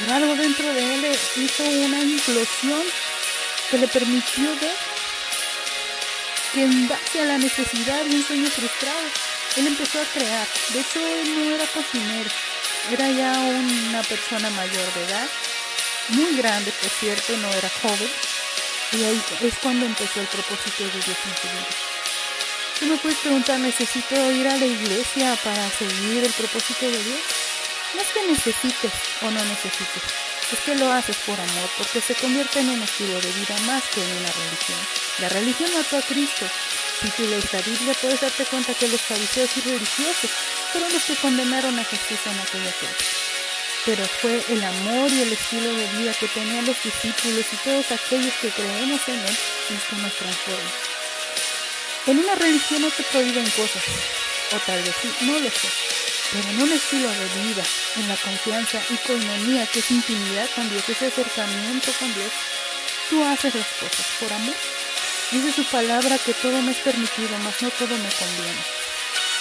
pero 0.00 0.14
algo 0.14 0.34
dentro 0.34 0.72
de 0.72 0.94
él 0.94 1.18
hizo 1.36 1.62
una 1.62 2.00
implosión 2.00 2.82
que 3.70 3.78
le 3.78 3.88
permitió 3.88 4.44
ver 4.60 4.76
que 6.54 6.62
en 6.62 6.88
base 6.88 7.20
a 7.20 7.24
la 7.26 7.38
necesidad 7.38 8.04
de 8.04 8.16
un 8.16 8.24
sueño 8.24 8.50
frustrado, 8.50 8.98
él 9.56 9.66
empezó 9.68 10.00
a 10.00 10.04
crear. 10.04 10.48
De 10.70 10.80
hecho, 10.80 10.98
él 10.98 11.34
no 11.36 11.54
era 11.54 11.64
cocinero, 11.66 12.30
era 12.90 13.10
ya 13.10 13.38
una 13.38 14.02
persona 14.02 14.50
mayor 14.50 14.94
de 14.94 15.04
edad, 15.04 15.28
muy 16.08 16.36
grande, 16.36 16.72
por 16.72 16.90
cierto, 16.90 17.36
no 17.36 17.48
era 17.52 17.70
joven. 17.82 18.10
Y 18.92 19.04
ahí 19.04 19.22
es 19.42 19.54
cuando 19.62 19.86
empezó 19.86 20.20
el 20.20 20.26
propósito 20.26 20.84
de 20.84 20.90
Dios 20.90 21.06
en 21.06 21.36
su 21.36 21.48
vida. 21.48 21.68
Tú 22.80 22.86
me 22.86 22.96
puedes 22.96 23.18
preguntar, 23.18 23.60
¿necesito 23.60 24.14
ir 24.32 24.48
a 24.48 24.56
la 24.56 24.66
iglesia 24.66 25.36
para 25.44 25.70
seguir 25.70 26.24
el 26.24 26.32
propósito 26.32 26.86
de 26.86 26.98
Dios? 26.98 27.20
No 27.94 28.00
es 28.00 28.08
que 28.08 28.26
necesites 28.26 28.92
o 29.22 29.30
no 29.30 29.44
necesites, 29.44 30.02
es 30.52 30.58
que 30.60 30.74
lo 30.76 30.90
haces 30.90 31.16
por 31.26 31.38
amor, 31.38 31.70
porque 31.76 32.00
se 32.00 32.14
convierte 32.14 32.60
en 32.60 32.70
un 32.70 32.82
estilo 32.82 33.20
de 33.20 33.32
vida 33.32 33.56
más 33.66 33.82
que 33.94 34.02
en 34.02 34.10
una 34.16 34.32
religión. 34.32 34.78
La 35.18 35.28
religión 35.28 35.70
mató 35.76 35.98
a 35.98 36.02
Cristo. 36.02 36.46
Si 37.00 37.10
tú 37.10 37.22
lees 37.28 37.52
la 37.52 37.60
Biblia 37.60 37.94
puedes 38.00 38.20
darte 38.20 38.44
cuenta 38.44 38.74
que 38.74 38.88
los 38.88 39.00
fariseos 39.00 39.56
y 39.56 39.60
religiosos 39.60 40.30
fueron 40.72 40.92
los 40.92 41.04
que 41.04 41.16
condenaron 41.16 41.78
a 41.78 41.84
Jesús 41.84 42.18
en 42.26 42.40
aquella 42.40 42.68
época. 42.70 43.19
Pero 43.86 44.04
fue 44.04 44.44
el 44.48 44.62
amor 44.62 45.10
y 45.10 45.22
el 45.22 45.32
estilo 45.32 45.72
de 45.72 45.86
vida 45.98 46.12
que 46.14 46.28
tenían 46.28 46.66
los 46.66 46.82
discípulos 46.82 47.46
y 47.52 47.56
todos 47.56 47.90
aquellos 47.92 48.34
que 48.34 48.50
creemos 48.50 49.00
en 49.08 49.18
Él 49.18 49.38
los 49.70 49.82
que 49.84 49.96
nos 49.96 50.12
transforma. 50.14 50.70
En 52.06 52.18
una 52.18 52.34
religión 52.34 52.82
no 52.82 52.90
te 52.90 53.02
prohíben 53.04 53.48
cosas, 53.50 53.82
o 54.52 54.58
tal 54.66 54.82
vez 54.82 54.94
sí, 55.00 55.26
no 55.26 55.38
lo 55.38 55.50
sé 55.50 55.68
pero 56.32 56.48
en 56.48 56.62
un 56.62 56.72
estilo 56.72 57.08
de 57.08 57.42
vida, 57.42 57.62
en 57.96 58.08
la 58.08 58.16
confianza 58.16 58.80
y 58.88 58.96
coinonía 58.98 59.66
que 59.66 59.80
es 59.80 59.90
intimidad 59.90 60.48
con 60.54 60.68
Dios, 60.70 60.88
ese 60.88 61.06
acercamiento 61.06 61.92
con 61.98 62.12
Dios, 62.14 62.30
tú 63.08 63.24
haces 63.24 63.54
las 63.54 63.66
cosas 63.66 64.06
por 64.20 64.32
amor. 64.32 64.54
Dice 65.32 65.52
su 65.52 65.64
palabra 65.64 66.18
que 66.18 66.34
todo 66.34 66.62
me 66.62 66.72
es 66.72 66.78
permitido, 66.78 67.36
mas 67.42 67.60
no 67.62 67.70
todo 67.70 67.96
me 67.96 68.10
conviene. 68.14 68.62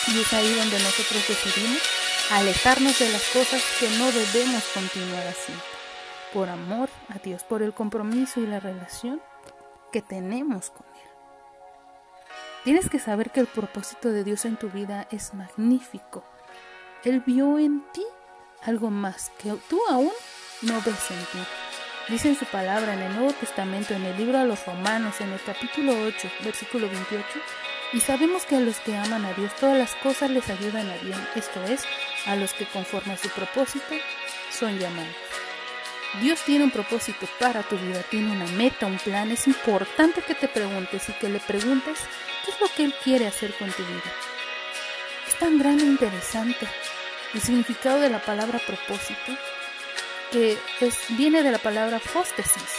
Y 0.07 0.19
es 0.19 0.33
ahí 0.33 0.51
donde 0.55 0.79
nosotros 0.79 1.23
decidimos 1.27 1.81
alejarnos 2.31 2.99
de 2.99 3.09
las 3.09 3.23
cosas 3.29 3.61
que 3.79 3.89
no 3.97 4.11
debemos 4.11 4.63
continuar 4.73 5.27
así. 5.27 5.53
Por 6.33 6.49
amor 6.49 6.89
a 7.09 7.17
Dios, 7.19 7.43
por 7.43 7.63
el 7.63 7.73
compromiso 7.73 8.39
y 8.39 8.47
la 8.47 8.59
relación 8.59 9.21
que 9.91 10.01
tenemos 10.01 10.69
con 10.69 10.85
Él. 10.87 11.09
Tienes 12.63 12.89
que 12.89 12.99
saber 12.99 13.31
que 13.31 13.39
el 13.39 13.47
propósito 13.47 14.09
de 14.09 14.23
Dios 14.23 14.45
en 14.45 14.57
tu 14.57 14.69
vida 14.69 15.07
es 15.11 15.33
magnífico 15.33 16.23
él 17.05 17.23
vio 17.25 17.57
en 17.57 17.81
ti 17.93 18.05
algo 18.63 18.89
más 18.89 19.31
que 19.41 19.53
tú 19.69 19.79
aún 19.89 20.11
no 20.61 20.73
ves 20.81 21.11
en 21.11 21.19
ti. 21.19 21.47
Dice 22.09 22.29
en 22.29 22.35
su 22.35 22.45
palabra 22.45 22.93
en 22.93 22.99
el 22.99 23.15
Nuevo 23.15 23.31
Testamento, 23.33 23.93
en 23.93 24.03
el 24.03 24.17
libro 24.17 24.37
a 24.37 24.43
los 24.43 24.65
Romanos, 24.65 25.21
en 25.21 25.31
el 25.31 25.41
capítulo 25.41 25.93
8, 25.93 26.29
versículo 26.43 26.89
28, 26.89 27.25
y 27.93 28.01
sabemos 28.01 28.45
que 28.45 28.57
a 28.57 28.59
los 28.59 28.79
que 28.79 28.97
aman 28.97 29.23
a 29.23 29.33
Dios 29.33 29.55
todas 29.55 29.77
las 29.77 29.95
cosas 29.95 30.29
les 30.29 30.49
ayudan 30.49 30.89
a 30.89 30.97
bien, 30.97 31.19
esto 31.35 31.63
es, 31.63 31.85
a 32.29 32.35
los 32.35 32.53
que 32.53 32.65
conforme 32.65 33.13
a 33.13 33.17
su 33.17 33.29
propósito 33.29 33.95
son 34.51 34.77
llamados. 34.77 35.15
Dios 36.21 36.41
tiene 36.43 36.63
un 36.63 36.71
propósito 36.71 37.27
para 37.39 37.61
tu 37.63 37.77
vida, 37.77 38.01
tiene 38.03 38.31
una 38.31 38.45
meta, 38.45 38.87
un 38.87 38.97
plan. 38.97 39.31
Es 39.31 39.47
importante 39.47 40.21
que 40.21 40.35
te 40.35 40.47
preguntes 40.47 41.09
y 41.09 41.13
que 41.13 41.29
le 41.29 41.39
preguntes 41.39 41.99
qué 42.45 42.51
es 42.51 42.59
lo 42.59 42.67
que 42.75 42.83
Él 42.85 42.93
quiere 43.03 43.27
hacer 43.27 43.53
con 43.53 43.71
tu 43.71 43.83
vida. 43.83 44.11
Es 45.27 45.35
tan 45.35 45.59
grande 45.59 45.83
e 45.83 45.87
interesante 45.87 46.67
el 47.33 47.41
significado 47.41 47.99
de 47.99 48.09
la 48.09 48.19
palabra 48.19 48.59
propósito, 48.59 49.37
que 50.31 50.57
es, 50.81 50.97
viene 51.09 51.43
de 51.43 51.51
la 51.51 51.59
palabra 51.59 51.99
fóstesis, 51.99 52.69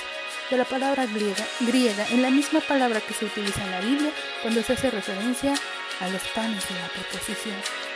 de 0.51 0.57
la 0.57 0.65
palabra 0.65 1.07
griega, 1.07 1.47
griega, 1.61 2.07
en 2.11 2.23
la 2.23 2.31
misma 2.31 2.61
palabra 2.61 3.01
que 3.01 3.15
se 3.15 3.27
utiliza 3.27 3.63
en 3.63 3.71
la 3.71 3.81
Biblia 3.81 4.11
cuando 4.43 4.63
se 4.63 4.73
hace 4.73 4.91
referencia 4.91 5.55
a 6.01 6.09
los 6.09 6.23
panes 6.35 6.69
de 6.69 6.75
la 6.75 6.89
proposición. 6.89 7.90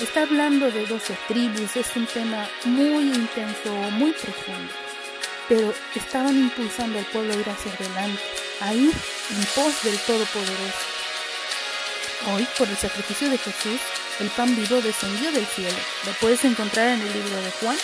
Está 0.00 0.22
hablando 0.22 0.70
de 0.70 0.86
12 0.86 1.14
tribus, 1.28 1.76
es 1.76 1.94
un 1.94 2.06
tema 2.06 2.48
muy 2.64 3.02
intenso, 3.02 3.70
muy 3.92 4.12
profundo, 4.12 4.72
pero 5.46 5.74
estaban 5.94 6.34
impulsando 6.38 6.98
al 6.98 7.04
pueblo 7.04 7.34
a 7.34 7.36
ir 7.36 7.50
hacia 7.50 7.70
adelante, 7.74 8.22
a 8.60 8.72
ir 8.72 8.94
en 8.94 9.44
pos 9.54 9.82
del 9.82 9.98
Todopoderoso. 9.98 10.86
Hoy, 12.32 12.48
por 12.56 12.66
el 12.66 12.78
sacrificio 12.78 13.28
de 13.28 13.36
Jesús, 13.36 13.78
el 14.20 14.28
pan 14.30 14.56
vivo 14.56 14.80
descendió 14.80 15.30
del 15.32 15.44
cielo. 15.44 15.78
Lo 16.06 16.12
puedes 16.14 16.46
encontrar 16.46 16.88
en 16.88 17.02
el 17.02 17.12
libro 17.12 17.36
de 17.42 17.50
Juan, 17.60 17.76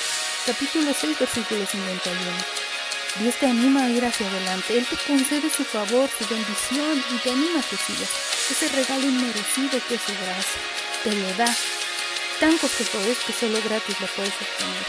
capítulo 0.47 0.95
6, 0.99 1.19
versículo 1.19 1.67
51. 1.67 2.19
Dios 3.21 3.35
te 3.35 3.47
anima 3.47 3.85
a 3.85 3.91
ir 3.91 4.03
hacia 4.07 4.27
adelante. 4.27 4.79
Él 4.79 4.87
te 4.87 4.97
concede 5.07 5.51
su 5.51 5.65
favor, 5.65 6.09
su 6.09 6.27
bendición 6.35 7.05
y 7.15 7.19
te 7.19 7.31
anima 7.31 7.61
a 7.61 7.63
que 7.63 7.77
sigas. 7.77 8.11
Ese 8.51 8.69
regalo 8.69 9.07
inmerecido 9.07 9.79
que 9.87 9.97
es 9.97 10.01
su 10.01 10.13
gracia. 10.13 10.61
Te 11.05 11.13
lo 11.13 11.35
da. 11.35 11.55
Tan 12.41 12.59
costoso 12.59 13.01
es 13.01 13.19
que 13.21 13.33
solo 13.33 13.59
gratis 13.63 13.99
lo 13.99 14.07
puedes 14.09 14.35
obtener. 14.35 14.85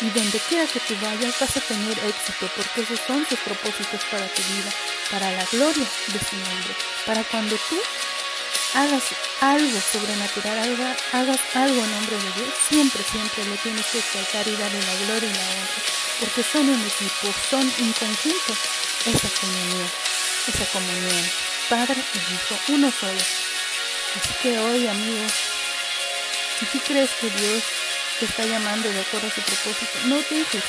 Y 0.00 0.10
donde 0.10 0.38
quiera 0.48 0.66
que 0.66 0.80
tú 0.80 0.94
vayas 1.02 1.38
vas 1.38 1.56
a 1.56 1.60
tener 1.60 1.98
éxito 1.98 2.48
porque 2.56 2.80
esos 2.80 3.00
son 3.06 3.24
tus 3.26 3.38
propósitos 3.40 4.00
para 4.10 4.26
tu 4.28 4.42
vida, 4.42 4.72
para 5.10 5.30
la 5.32 5.44
gloria 5.52 5.84
de 6.06 6.18
su 6.18 6.36
nombre, 6.36 6.74
para 7.04 7.24
cuando 7.24 7.56
tú 7.68 7.76
hagas 8.74 9.02
algo 9.40 9.78
sobrenatural, 9.80 10.96
hagas 11.12 11.40
algo 11.54 11.84
en 11.84 11.90
nombre 11.90 12.16
de 12.16 12.32
Dios, 12.40 12.54
siempre, 12.68 13.02
siempre 13.02 13.44
le 13.44 13.56
tienes 13.58 13.86
que 13.86 13.98
exaltar 13.98 14.46
y 14.46 14.56
darle 14.56 14.80
la 14.80 14.94
gloria 15.04 15.28
y 15.28 15.34
la 15.34 15.48
honra, 15.50 15.82
porque 16.20 16.42
son 16.42 16.68
un 16.68 16.80
equipo, 16.80 17.34
son 17.50 17.66
un 17.66 17.92
conjunto, 17.92 18.52
esa 19.04 19.28
comunión, 19.40 19.90
esa 20.46 20.64
comunión, 20.72 21.24
Padre 21.68 22.02
y 22.14 22.18
Hijo, 22.18 22.58
uno 22.68 22.92
solo. 22.98 23.20
Así 24.16 24.32
que 24.42 24.58
hoy, 24.58 24.86
amigo, 24.86 25.26
si 26.66 26.78
crees 26.80 27.10
que 27.20 27.30
Dios 27.30 27.62
te 28.18 28.24
está 28.24 28.44
llamando 28.44 28.90
de 28.90 29.00
acuerdo 29.00 29.28
a 29.28 29.30
su 29.30 29.40
propósito, 29.42 29.98
no 30.06 30.16
dejes 30.16 30.64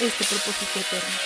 este 0.00 0.24
propósito 0.24 0.80
eterno. 0.80 1.16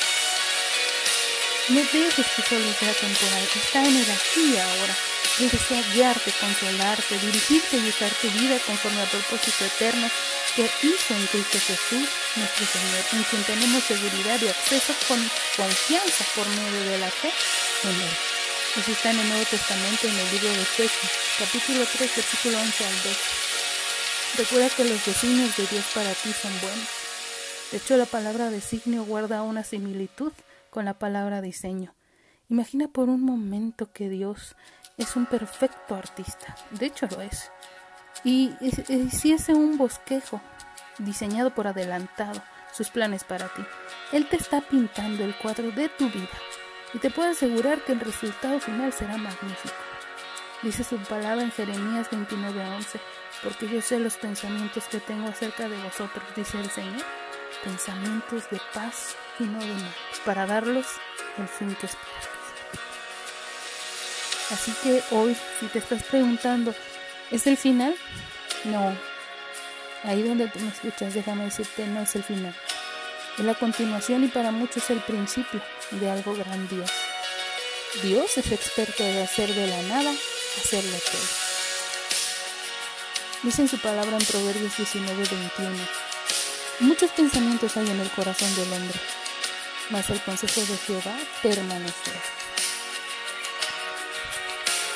No 1.68 1.80
dejes 1.80 2.26
que 2.34 2.42
solo 2.42 2.72
sea 2.78 2.94
temporal, 2.94 3.48
está 3.54 3.84
en 3.84 3.96
el 3.96 4.11
aquí 4.11 4.56
ahora. 4.56 4.96
Él 5.40 5.50
desea 5.50 5.82
guiarte, 5.92 6.32
consolarte, 6.40 7.18
dirigirte 7.18 7.76
y 7.76 7.88
usar 7.88 8.11
tu 8.22 8.28
vida 8.30 8.58
conforme 8.66 9.00
al 9.00 9.08
propósito 9.08 9.64
eterno 9.64 10.08
que 10.56 10.70
hizo 10.82 11.14
en 11.14 11.26
Cristo 11.26 11.58
Jesús, 11.58 12.08
nuestro 12.37 12.66
Señor, 12.66 13.04
en 13.12 13.22
quien 13.24 13.44
tenemos 13.44 13.84
seguridad 13.84 14.40
y 14.40 14.48
acceso 14.48 14.94
con 15.06 15.18
confianza 15.56 16.24
por 16.34 16.48
medio 16.48 16.90
de 16.90 16.98
la 16.98 17.11
fe 17.11 17.32
en 17.84 17.90
Él. 17.90 18.16
Eso 18.76 18.92
está 18.92 19.11
en 19.11 19.20
el 19.20 19.28
Nuevo 19.28 19.44
Testamento, 19.44 20.06
en 20.08 20.18
el 20.18 20.30
libro 20.30 20.50
de 20.50 20.62
Efesios, 20.62 21.12
capítulo 21.38 21.87
3, 21.87 22.16
versículo 22.16 22.58
11 22.58 22.84
al 22.87 23.02
12. 23.02 23.47
Recuerda 24.36 24.68
que 24.76 24.84
los 24.84 25.04
designios 25.04 25.56
de 25.56 25.66
Dios 25.66 25.84
para 25.94 26.12
ti 26.12 26.32
son 26.32 26.52
buenos. 26.60 26.88
De 27.72 27.78
hecho, 27.78 27.96
la 27.96 28.06
palabra 28.06 28.50
designio 28.50 29.04
guarda 29.04 29.42
una 29.42 29.64
similitud 29.64 30.32
con 30.70 30.84
la 30.84 30.94
palabra 30.94 31.40
diseño. 31.40 31.94
Imagina 32.48 32.88
por 32.88 33.08
un 33.08 33.22
momento 33.22 33.92
que 33.92 34.08
Dios 34.08 34.56
es 34.96 35.16
un 35.16 35.26
perfecto 35.26 35.94
artista. 35.94 36.56
De 36.70 36.86
hecho 36.86 37.06
lo 37.10 37.20
es. 37.20 37.50
Y 38.24 38.54
hiciese 38.88 39.54
un 39.54 39.76
bosquejo 39.76 40.40
diseñado 40.98 41.54
por 41.54 41.66
adelantado 41.66 42.42
sus 42.72 42.90
planes 42.90 43.24
para 43.24 43.48
ti. 43.48 43.62
Él 44.12 44.28
te 44.28 44.36
está 44.36 44.60
pintando 44.60 45.24
el 45.24 45.36
cuadro 45.36 45.70
de 45.72 45.88
tu 45.88 46.08
vida 46.10 46.28
y 46.94 46.98
te 46.98 47.10
puedo 47.10 47.30
asegurar 47.30 47.84
que 47.84 47.92
el 47.92 48.00
resultado 48.00 48.60
final 48.60 48.92
será 48.92 49.16
magnífico. 49.16 49.74
Dice 50.62 50.84
su 50.84 50.96
palabra 50.96 51.42
en 51.42 51.52
Jeremías 51.52 52.10
29:11, 52.10 53.00
porque 53.42 53.68
yo 53.68 53.81
sé 53.81 53.98
los 53.98 54.14
pensamientos 54.14 54.85
que 54.85 55.01
tengo 55.01 55.29
acerca 55.29 55.68
de 55.68 55.77
vosotros, 55.77 56.24
dice 56.35 56.59
el 56.61 56.70
Señor, 56.70 57.05
pensamientos 57.62 58.51
de 58.51 58.61
paz 58.72 59.16
y 59.38 59.44
no 59.44 59.59
de 59.61 59.66
mal, 59.66 59.94
para 60.24 60.46
darlos 60.46 60.87
el 61.38 61.48
fin 61.48 61.74
que 61.77 61.87
esperas. 61.87 62.29
Así 64.51 64.72
que 64.83 65.03
hoy, 65.11 65.37
si 65.61 65.66
te 65.66 65.79
estás 65.79 66.03
preguntando, 66.05 66.74
¿es 67.31 67.46
el 67.46 67.57
final? 67.57 67.94
No. 68.64 68.96
Ahí 70.05 70.22
donde 70.22 70.48
tú 70.48 70.59
me 70.61 70.68
escuchas, 70.68 71.12
déjame 71.12 71.44
decirte, 71.44 71.87
no 71.87 72.01
es 72.01 72.16
el 72.16 72.22
final. 72.22 72.55
Es 73.38 73.44
la 73.44 73.55
continuación 73.55 74.24
y 74.24 74.29
para 74.29 74.51
muchos 74.51 74.88
el 74.90 75.01
principio 75.01 75.61
de 75.90 76.11
algo 76.11 76.35
grandioso. 76.35 76.92
Dios 78.03 78.38
es 78.38 78.51
experto 78.53 79.03
de 79.03 79.22
hacer 79.22 79.55
de 79.55 79.66
la 79.66 79.83
nada, 79.83 80.11
hacerlo 80.11 80.96
todo. 81.11 81.47
Dice 83.42 83.62
en 83.62 83.68
su 83.68 83.79
palabra 83.79 84.16
en 84.16 84.24
Proverbios 84.24 84.77
19, 84.77 85.14
21. 85.14 85.77
Muchos 86.81 87.11
pensamientos 87.12 87.77
hay 87.77 87.88
en 87.88 88.01
el 88.01 88.11
corazón 88.11 88.53
del 88.57 88.72
hombre, 88.72 88.98
mas 89.90 90.11
el 90.11 90.20
consejo 90.22 90.61
de 90.61 90.77
Jehová 90.77 91.16
permanecerá. 91.40 92.20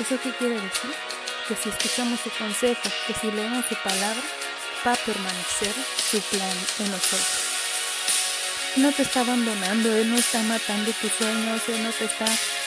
¿Eso 0.01 0.19
qué 0.21 0.33
quiere 0.33 0.55
decir? 0.55 0.91
Que 1.47 1.55
si 1.55 1.69
escuchamos 1.69 2.19
su 2.19 2.31
consejo, 2.31 2.83
que 3.07 3.15
si 3.15 3.31
leemos 3.31 3.65
su 3.67 3.77
palabra, 3.77 4.23
va 4.85 4.93
a 4.93 4.97
permanecer 4.97 5.75
su 6.11 6.21
plan 6.23 6.59
en 6.81 6.91
nosotros. 6.91 7.53
No 8.75 8.91
te 8.91 9.03
está 9.03 9.21
abandonando, 9.21 9.95
Él 9.95 10.11
no 10.11 10.17
está 10.17 10.43
matando 10.43 10.91
tus 11.01 11.13
sueños, 11.13 11.63
Él 11.69 11.85
no 11.85 11.91
te 11.91 12.07
está 12.07 12.25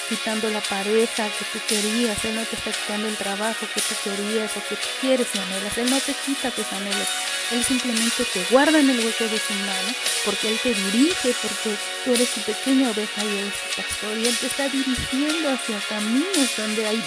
quitando 0.07 0.49
la 0.49 0.61
pareja 0.61 1.29
que 1.29 1.45
tú 1.51 1.59
querías, 1.67 2.23
Él 2.25 2.35
no 2.35 2.43
te 2.43 2.55
está 2.55 2.71
quitando 2.71 3.07
el 3.07 3.17
trabajo 3.17 3.65
que 3.73 3.81
tú 3.81 3.95
querías 4.03 4.51
o 4.55 4.61
que 4.67 4.75
tú 4.75 4.87
quieres 5.01 5.27
y 5.33 5.37
anhelas, 5.39 5.77
Él 5.77 5.89
no 5.89 5.99
te 5.99 6.13
quita 6.13 6.51
tus 6.51 6.71
anhelos, 6.73 7.07
Él 7.51 7.63
simplemente 7.63 8.23
te 8.25 8.43
guarda 8.51 8.79
en 8.79 8.89
el 8.89 8.99
hueco 8.99 9.23
de 9.23 9.39
su 9.39 9.53
mano, 9.53 9.89
porque 10.23 10.49
Él 10.49 10.59
te 10.61 10.73
dirige, 10.73 11.33
porque 11.41 11.75
tú 12.03 12.13
eres 12.13 12.29
su 12.29 12.41
pequeña 12.41 12.91
oveja 12.91 13.23
y 13.23 13.37
eres 13.39 13.53
su 13.53 13.81
pastor, 13.81 14.17
y 14.17 14.27
Él 14.27 14.37
te 14.37 14.47
está 14.47 14.69
dirigiendo 14.69 15.49
hacia 15.49 15.79
caminos 15.89 16.49
donde 16.57 16.85
hay 16.85 17.03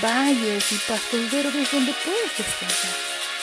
valles 0.00 0.72
y 0.72 0.76
pastos 0.76 1.30
verdes 1.30 1.70
donde 1.70 1.92
puedes 2.04 2.36
descansar, 2.38 2.96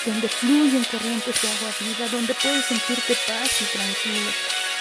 donde 0.06 0.28
fluyen 0.30 0.84
corrientes 0.86 1.42
de 1.42 1.48
agua 1.50 1.72
viva, 1.80 2.08
donde 2.12 2.34
puedes 2.34 2.66
sentirte 2.66 3.18
paz 3.28 3.50
y 3.62 3.66
tranquilo, 3.66 4.32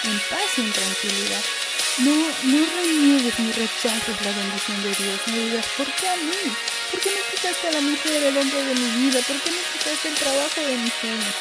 en 0.05 0.19
paz 0.29 0.57
y 0.57 0.61
en 0.61 0.71
tranquilidad. 0.71 1.68
No, 1.99 2.15
no 2.15 2.65
reniegues 2.65 3.39
ni 3.39 3.51
rechaces 3.51 4.21
la 4.23 4.31
bendición 4.31 4.83
de 4.83 4.95
Dios. 4.95 5.19
No 5.27 5.35
digas, 5.35 5.65
¿por 5.75 5.85
qué 5.95 6.07
a 6.07 6.15
mí? 6.15 6.55
¿Por 6.91 6.99
qué 7.01 7.09
me 7.09 7.35
quitaste 7.35 7.67
a 7.67 7.71
la 7.71 7.81
mujer 7.81 8.21
del 8.21 8.37
hombre 8.37 8.63
de 8.63 8.73
mi 8.73 8.89
vida? 9.01 9.19
¿Por 9.27 9.41
qué 9.41 9.51
me 9.51 9.57
quitaste 9.73 10.07
el 10.07 10.15
trabajo 10.15 10.61
de 10.61 10.77
mis 10.77 10.93
sueños? 10.93 11.35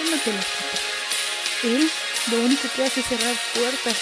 Él 0.00 0.10
no 0.10 0.18
te 0.18 0.32
lo 0.32 0.38
quita. 0.38 0.78
Él 1.62 1.90
lo 2.30 2.36
único 2.42 2.68
que 2.76 2.84
hace 2.84 3.00
es 3.00 3.06
cerrar 3.06 3.36
puertas 3.54 3.96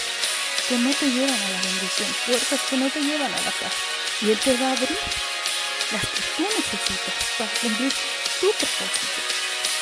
que 0.69 0.79
no 0.79 0.91
te 0.91 1.07
llevan 1.07 1.43
a 1.43 1.51
la 1.51 1.61
bendición, 1.62 2.11
puertas 2.27 2.61
que 2.69 2.77
no 2.77 2.91
te 2.91 3.01
llevan 3.01 3.33
a 3.33 3.41
la 3.41 3.51
paz. 3.53 3.73
Y 4.21 4.31
Él 4.31 4.38
te 4.41 4.57
va 4.57 4.71
a 4.71 4.73
abrir 4.73 4.99
las 5.93 6.03
que 6.03 6.23
tú 6.37 6.43
necesitas 6.43 7.14
para 7.38 7.51
cumplir 7.61 7.93
tu 8.41 8.51
propósito 8.51 9.29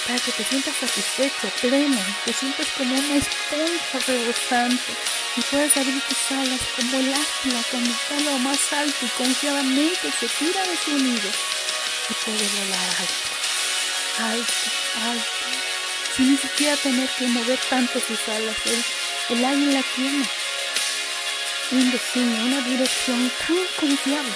para 0.06 0.20
que 0.20 0.30
te 0.30 0.44
sientas 0.44 0.76
satisfecho, 0.76 1.48
pleno, 1.60 1.98
te 2.24 2.32
sientas 2.32 2.68
como 2.78 2.94
una 2.94 3.16
esponja 3.16 3.98
rebosante 4.06 4.92
y 5.36 5.40
puedas 5.42 5.76
abrir 5.76 6.00
tus 6.00 6.32
alas 6.32 6.60
como 6.76 6.96
el 6.96 7.12
águila 7.12 7.62
cuando 7.70 7.90
está 7.90 8.20
lo 8.20 8.38
más 8.38 8.72
alto 8.72 9.04
y 9.04 9.08
confiadamente 9.08 10.10
se 10.18 10.28
tira 10.28 10.62
de 10.64 10.76
su 10.82 10.98
nido 10.98 11.28
y 12.08 12.14
puede 12.24 12.48
volar 12.48 12.90
alto, 12.98 13.28
alto, 14.18 14.70
alto, 15.10 15.26
sin 16.16 16.32
ni 16.32 16.38
siquiera 16.38 16.76
tener 16.76 17.08
que 17.10 17.26
mover 17.26 17.58
tanto 17.68 18.00
sus 18.00 18.18
alas. 18.28 18.56
El, 18.64 19.36
el 19.36 19.44
águila 19.44 19.82
tiene 19.94 20.26
un 21.72 21.90
destino, 21.90 22.44
una 22.46 22.60
dirección 22.62 23.30
tan 23.46 23.66
confiable 23.78 24.32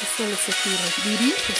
que 0.00 0.22
solo 0.22 0.36
se 0.36 0.52
tira 0.52 0.84
dirige 1.04 1.54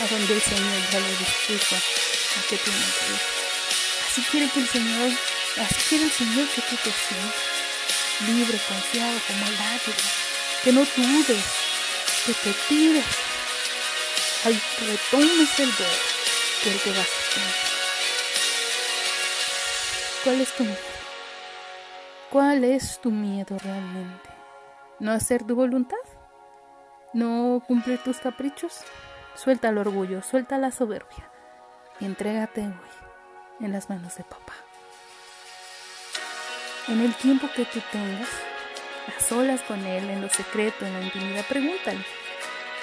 a 0.00 0.06
donde 0.06 0.34
el 0.34 0.42
Señor 0.42 0.90
ya 0.90 1.00
le 1.00 1.16
dispuso 1.16 1.76
a 1.76 2.48
que 2.48 2.56
tiene 2.56 2.78
que 2.78 3.12
ir. 3.12 3.20
Así 4.08 4.22
quiere 4.30 4.48
que 4.48 4.60
el 4.60 4.68
Señor, 4.68 5.10
así 5.58 5.74
quiere 5.88 6.04
el 6.04 6.12
Señor 6.12 6.48
que 6.48 6.62
tú 6.62 6.76
te 6.76 6.90
sientas 6.90 7.53
libre, 8.20 8.58
confiado 8.68 9.18
como 9.26 9.46
el 9.46 9.56
que 10.62 10.72
no 10.72 10.80
dudes, 10.80 11.44
que 12.26 12.32
te 12.32 12.54
tires, 12.68 13.04
al 14.44 14.52
que 14.52 14.84
el 14.84 14.98
ver 15.78 15.88
que 16.62 16.70
Él 16.70 16.80
te 16.82 16.90
va 16.90 17.00
a 17.00 17.04
sostener. 17.04 17.54
¿Cuál 20.24 20.40
es 20.40 20.52
tu 20.56 20.64
miedo? 20.64 20.78
¿Cuál 22.30 22.64
es 22.64 23.00
tu 23.00 23.10
miedo 23.10 23.58
realmente? 23.58 24.30
¿No 25.00 25.12
hacer 25.12 25.44
tu 25.44 25.54
voluntad? 25.54 25.98
¿No 27.12 27.62
cumplir 27.66 27.98
tus 28.02 28.18
caprichos? 28.18 28.80
Suelta 29.34 29.68
el 29.68 29.78
orgullo, 29.78 30.22
suelta 30.22 30.58
la 30.58 30.70
soberbia 30.70 31.30
y 32.00 32.06
entrégate 32.06 32.62
hoy 32.62 33.64
en 33.66 33.72
las 33.72 33.88
manos 33.90 34.16
de 34.16 34.24
papá. 34.24 34.63
En 36.86 37.00
el 37.00 37.14
tiempo 37.14 37.48
que 37.56 37.64
tú 37.64 37.80
tengas, 37.90 38.28
a 39.08 39.22
solas 39.22 39.62
con 39.62 39.86
Él, 39.86 40.10
en 40.10 40.20
lo 40.20 40.28
secreto, 40.28 40.84
en 40.84 40.92
la 40.92 41.00
intimidad, 41.00 41.42
pregúntale, 41.46 42.04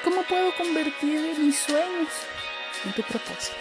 ¿cómo 0.03 0.23
puedo 0.23 0.51
convertir 0.55 1.37
mis 1.37 1.59
sueños 1.59 2.09
en 2.83 2.93
tu 2.93 3.03
propósito? 3.03 3.59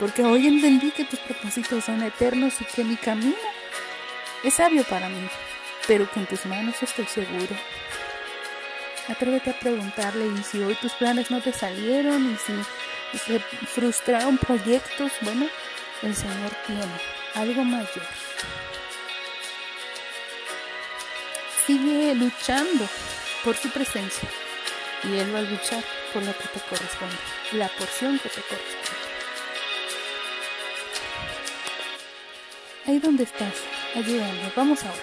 Porque 0.00 0.24
hoy 0.24 0.48
entendí 0.48 0.90
que 0.90 1.04
tus 1.04 1.20
propósitos 1.20 1.84
son 1.84 2.02
eternos 2.02 2.60
y 2.60 2.64
que 2.64 2.82
mi 2.82 2.96
camino 2.96 3.36
es 4.42 4.54
sabio 4.54 4.82
para 4.82 5.08
mí, 5.08 5.28
pero 5.86 6.10
que 6.10 6.18
en 6.18 6.26
tus 6.26 6.44
manos 6.46 6.82
estoy 6.82 7.06
seguro. 7.06 7.54
Atrévete 9.06 9.50
a 9.50 9.60
preguntarle 9.60 10.26
y 10.26 10.42
si 10.42 10.60
hoy 10.60 10.74
tus 10.74 10.92
planes 10.94 11.30
no 11.30 11.40
te 11.40 11.52
salieron 11.52 12.32
y 12.32 12.36
si 12.36 13.18
se 13.18 13.38
frustraron 13.38 14.38
proyectos, 14.38 15.12
bueno, 15.20 15.46
el 16.02 16.16
Señor 16.16 16.50
tiene 16.66 16.82
algo 17.34 17.62
mayor. 17.62 18.02
Sigue 21.68 22.14
luchando 22.14 22.88
por 23.44 23.54
su 23.54 23.68
presencia 23.68 24.28
y 25.04 25.18
Él 25.18 25.34
va 25.34 25.40
a 25.40 25.42
luchar 25.42 25.84
por 26.14 26.22
lo 26.22 26.32
que 26.32 26.48
te 26.48 26.60
corresponde, 26.60 27.16
la 27.52 27.68
porción 27.68 28.18
que 28.18 28.30
te 28.30 28.40
corresponde. 28.40 28.98
ahí 32.86 32.98
donde 32.98 33.24
estás, 33.24 33.52
ayúdame, 33.94 34.50
vamos 34.56 34.82
ahora. 34.82 35.02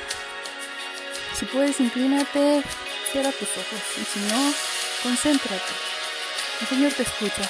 Si 1.37 1.45
puedes, 1.45 1.79
inclínate, 1.79 2.63
cierra 3.11 3.31
tus 3.31 3.49
ojos 3.49 3.81
y 4.01 4.05
si 4.05 4.19
no, 4.21 4.53
concéntrate. 5.03 5.73
El 6.61 6.67
Señor 6.67 6.93
te 6.93 7.03
escucha. 7.03 7.47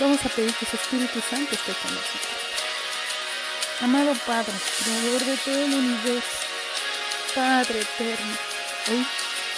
Vamos 0.00 0.24
a 0.24 0.28
pedir 0.28 0.52
que 0.54 0.66
su 0.66 0.74
Espíritu 0.74 1.20
Santo 1.30 1.54
esté 1.54 1.72
con 1.72 1.94
nosotros. 1.94 2.36
Amado 3.80 4.12
Padre, 4.26 4.54
Creador 4.82 5.24
de 5.24 5.36
todo 5.36 5.64
el 5.66 5.74
universo, 5.74 6.46
Padre 7.32 7.80
eterno, 7.82 8.45
hoy 8.88 9.06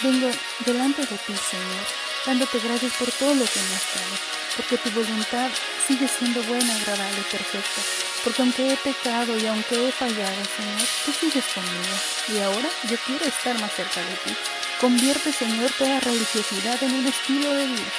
vengo 0.02 0.30
delante 0.64 1.02
de 1.02 1.18
ti, 1.18 1.34
Señor, 1.50 1.86
dándote 2.26 2.58
gracias 2.60 2.92
por 2.94 3.10
todo 3.12 3.34
lo 3.34 3.44
que 3.44 3.60
me 3.60 3.74
has 3.74 3.94
dado, 3.94 4.16
porque 4.56 4.78
tu 4.78 4.90
voluntad 4.90 5.50
sigue 5.86 6.08
siendo 6.08 6.42
buena, 6.44 6.74
agradable 6.74 7.20
y 7.20 7.30
perfecta. 7.30 7.82
Porque 8.24 8.42
aunque 8.42 8.72
he 8.72 8.76
pecado 8.76 9.38
y 9.38 9.46
aunque 9.46 9.88
he 9.88 9.92
fallado, 9.92 10.42
Señor, 10.56 10.88
tú 11.04 11.12
sigues 11.12 11.44
conmigo. 11.54 11.96
Y 12.28 12.38
ahora 12.40 12.68
yo 12.88 12.96
quiero 13.06 13.24
estar 13.24 13.58
más 13.60 13.72
cerca 13.72 14.00
de 14.00 14.16
ti. 14.24 14.36
Convierte, 14.80 15.32
Señor, 15.32 15.70
toda 15.78 16.00
religiosidad 16.00 16.82
en 16.82 16.94
un 16.94 17.06
estilo 17.06 17.54
de 17.54 17.66
vida. 17.66 17.92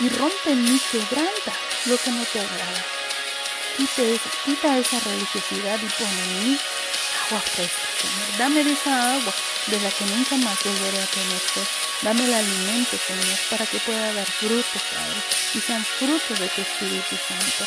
Y 0.00 0.08
rompe 0.08 0.52
en 0.52 0.64
mí, 0.64 0.80
quebranta 0.90 1.52
lo 1.84 1.98
que 1.98 2.10
no 2.10 2.24
te 2.24 2.40
agrada. 2.40 2.84
quita 4.44 4.78
esa 4.78 5.00
religiosidad 5.00 5.78
y 5.78 6.02
pon 6.02 6.08
en 6.08 6.44
mí 6.44 6.58
agua 7.26 7.40
fresca, 7.40 7.88
Señor. 8.00 8.38
Dame 8.38 8.64
de 8.64 8.72
esa 8.72 9.14
agua 9.14 9.34
de 9.70 9.80
la 9.80 9.90
que 9.90 10.04
nunca 10.06 10.36
más 10.36 10.62
volveré 10.64 11.00
a 11.00 11.06
tener. 11.06 11.42
Dame 12.02 12.24
el 12.24 12.34
alimento, 12.34 12.96
Señor, 12.96 13.38
para 13.50 13.66
que 13.66 13.78
pueda 13.80 14.12
dar 14.12 14.26
frutos, 14.26 14.82
Padre, 14.94 15.20
y 15.54 15.60
sean 15.60 15.84
frutos 15.84 16.38
de 16.38 16.48
tu 16.48 16.60
Espíritu 16.62 17.16
Santo. 17.28 17.66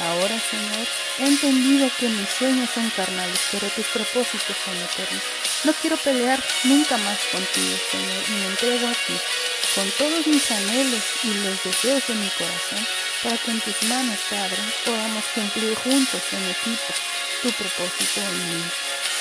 Ahora, 0.00 0.36
Señor, 0.50 0.86
he 1.18 1.26
entendido 1.26 1.90
que 1.98 2.08
mis 2.08 2.28
sueños 2.28 2.70
son 2.74 2.88
carnales, 2.90 3.38
pero 3.52 3.68
tus 3.68 3.86
propósitos 3.86 4.56
son 4.64 4.76
eternos. 4.76 5.22
No 5.64 5.72
quiero 5.74 5.96
pelear 5.98 6.42
nunca 6.64 6.96
más 6.98 7.18
contigo, 7.30 7.76
Señor, 7.90 8.24
y 8.28 8.32
me 8.32 8.46
entrego 8.46 8.88
a 8.88 8.92
ti, 8.92 9.16
con 9.74 9.90
todos 9.92 10.26
mis 10.26 10.50
anhelos 10.50 11.02
y 11.22 11.34
los 11.34 11.62
deseos 11.62 12.06
de 12.06 12.14
mi 12.14 12.28
corazón, 12.30 12.86
para 13.22 13.38
que 13.38 13.50
en 13.50 13.60
tus 13.60 13.82
manos, 13.84 14.18
Padre, 14.30 14.58
podamos 14.84 15.24
cumplir 15.34 15.74
juntos 15.76 16.22
en 16.32 16.44
equipo 16.50 16.94
tu 17.42 17.52
propósito 17.52 18.20
en 18.20 18.48
mí. 18.48 18.64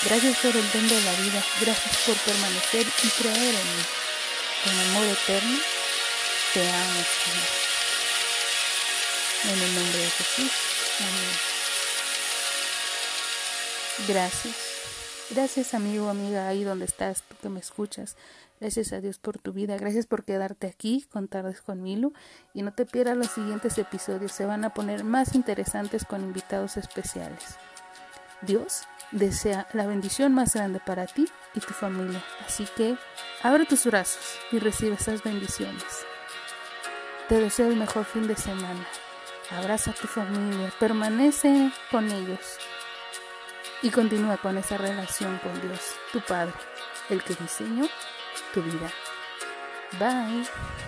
Gracias 0.06 0.38
por 0.40 0.56
el 0.56 0.72
don 0.72 0.88
de 0.88 1.02
la 1.02 1.14
vida, 1.14 1.44
gracias 1.62 1.98
por 2.06 2.18
permanecer 2.18 2.86
y 2.86 3.08
creer 3.22 3.56
en 3.56 3.76
mí. 3.76 3.84
Con 4.64 4.80
amor 4.80 5.08
eterno, 5.08 5.58
te 6.54 6.70
amo, 6.70 7.04
Señor. 7.24 7.50
En 9.46 9.62
el 9.62 9.76
nombre 9.76 9.98
de 9.98 10.10
Jesús. 10.10 10.52
Amén. 11.00 11.54
Gracias. 14.08 14.56
Gracias 15.30 15.74
amigo, 15.74 16.10
amiga, 16.10 16.48
ahí 16.50 16.64
donde 16.64 16.86
estás, 16.86 17.24
tú 17.24 17.36
que 17.42 17.50
me 17.50 17.60
escuchas. 17.60 18.18
Gracias 18.60 18.94
a 18.94 19.02
Dios 19.02 19.20
por 19.20 19.40
tu 19.40 19.54
vida. 19.54 19.78
Gracias 19.78 20.06
por 20.06 20.24
quedarte 20.26 20.68
aquí 20.68 21.08
con 21.12 21.28
Tardes 21.28 21.62
con 21.62 21.82
Milu. 21.82 22.14
Y 22.54 22.62
no 22.62 22.74
te 22.74 22.86
pierdas 22.86 23.18
los 23.18 23.32
siguientes 23.32 23.78
episodios. 23.78 24.32
Se 24.32 24.46
van 24.46 24.64
a 24.66 24.74
poner 24.74 25.04
más 25.04 25.34
interesantes 25.36 26.06
con 26.06 26.22
invitados 26.24 26.78
especiales. 26.78 27.58
Dios 28.46 28.84
desea 29.12 29.68
la 29.74 29.86
bendición 29.86 30.34
más 30.34 30.54
grande 30.54 30.80
para 30.80 31.06
ti 31.06 31.28
y 31.54 31.60
tu 31.60 31.74
familia. 31.74 32.24
Así 32.46 32.68
que 32.76 32.98
abre 33.42 33.66
tus 33.66 33.86
brazos 33.86 34.40
y 34.52 34.60
recibe 34.60 34.96
esas 34.96 35.24
bendiciones. 35.24 36.06
Te 37.30 37.40
deseo 37.40 37.68
el 37.68 37.78
mejor 37.78 38.06
fin 38.06 38.28
de 38.28 38.36
semana 38.36 38.86
abraza 39.58 39.92
a 39.92 39.94
tu 39.94 40.08
familia, 40.08 40.72
permanece 40.80 41.72
con 41.92 42.10
ellos 42.12 42.58
y 43.82 43.90
continúa 43.90 44.38
con 44.38 44.58
esa 44.58 44.78
relación 44.78 45.38
con 45.40 45.60
Dios, 45.62 45.96
tu 46.12 46.22
Padre, 46.22 46.54
el 47.10 47.24
que 47.24 47.36
diseñó 47.36 47.88
tu 48.54 48.62
vida. 48.62 48.90
Bye. 50.00 50.83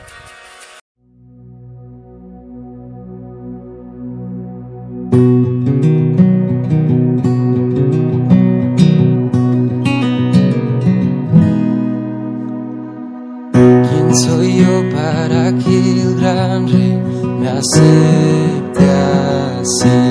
Me 17.55 17.61
hace 18.77 20.04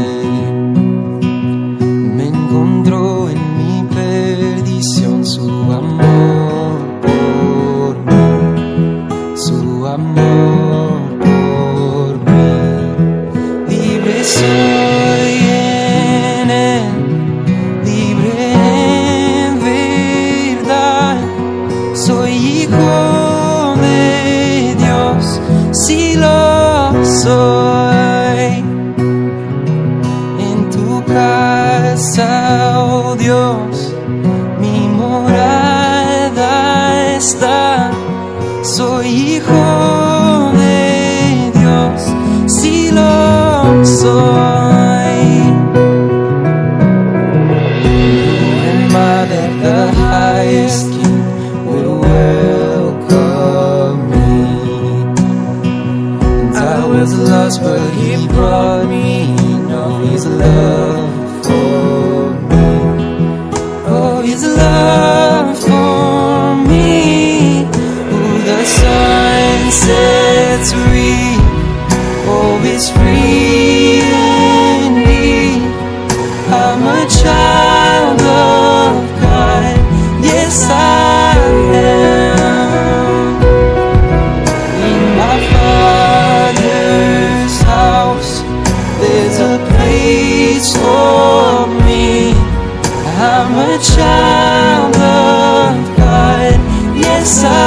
coração. 97.24 97.63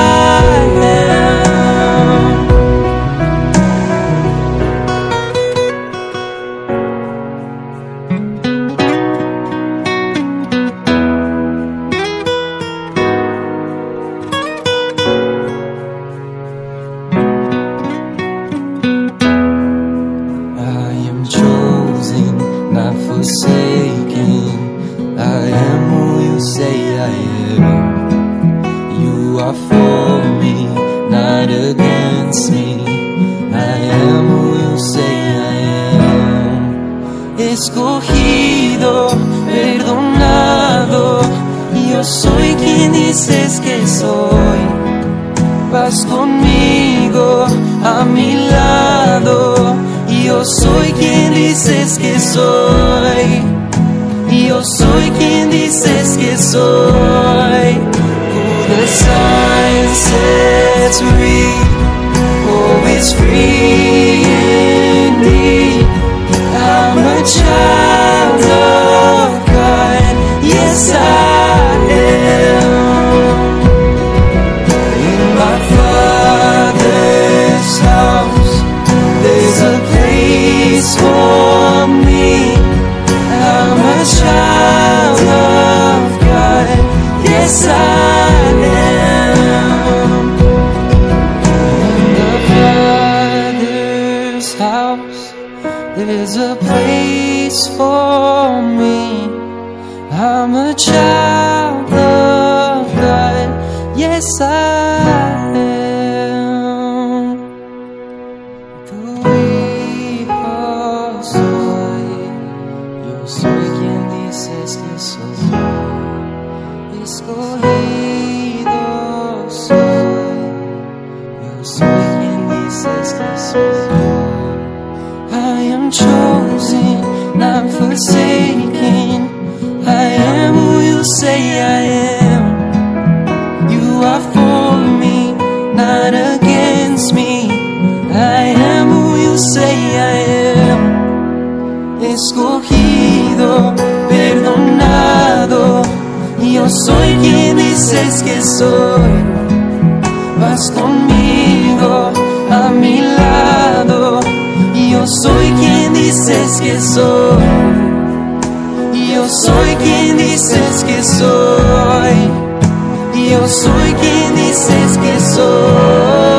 Soy. 163.78 163.94
Quien 163.94 164.36
dices 164.36 164.98
que 164.98 165.20
soy. 165.20 166.37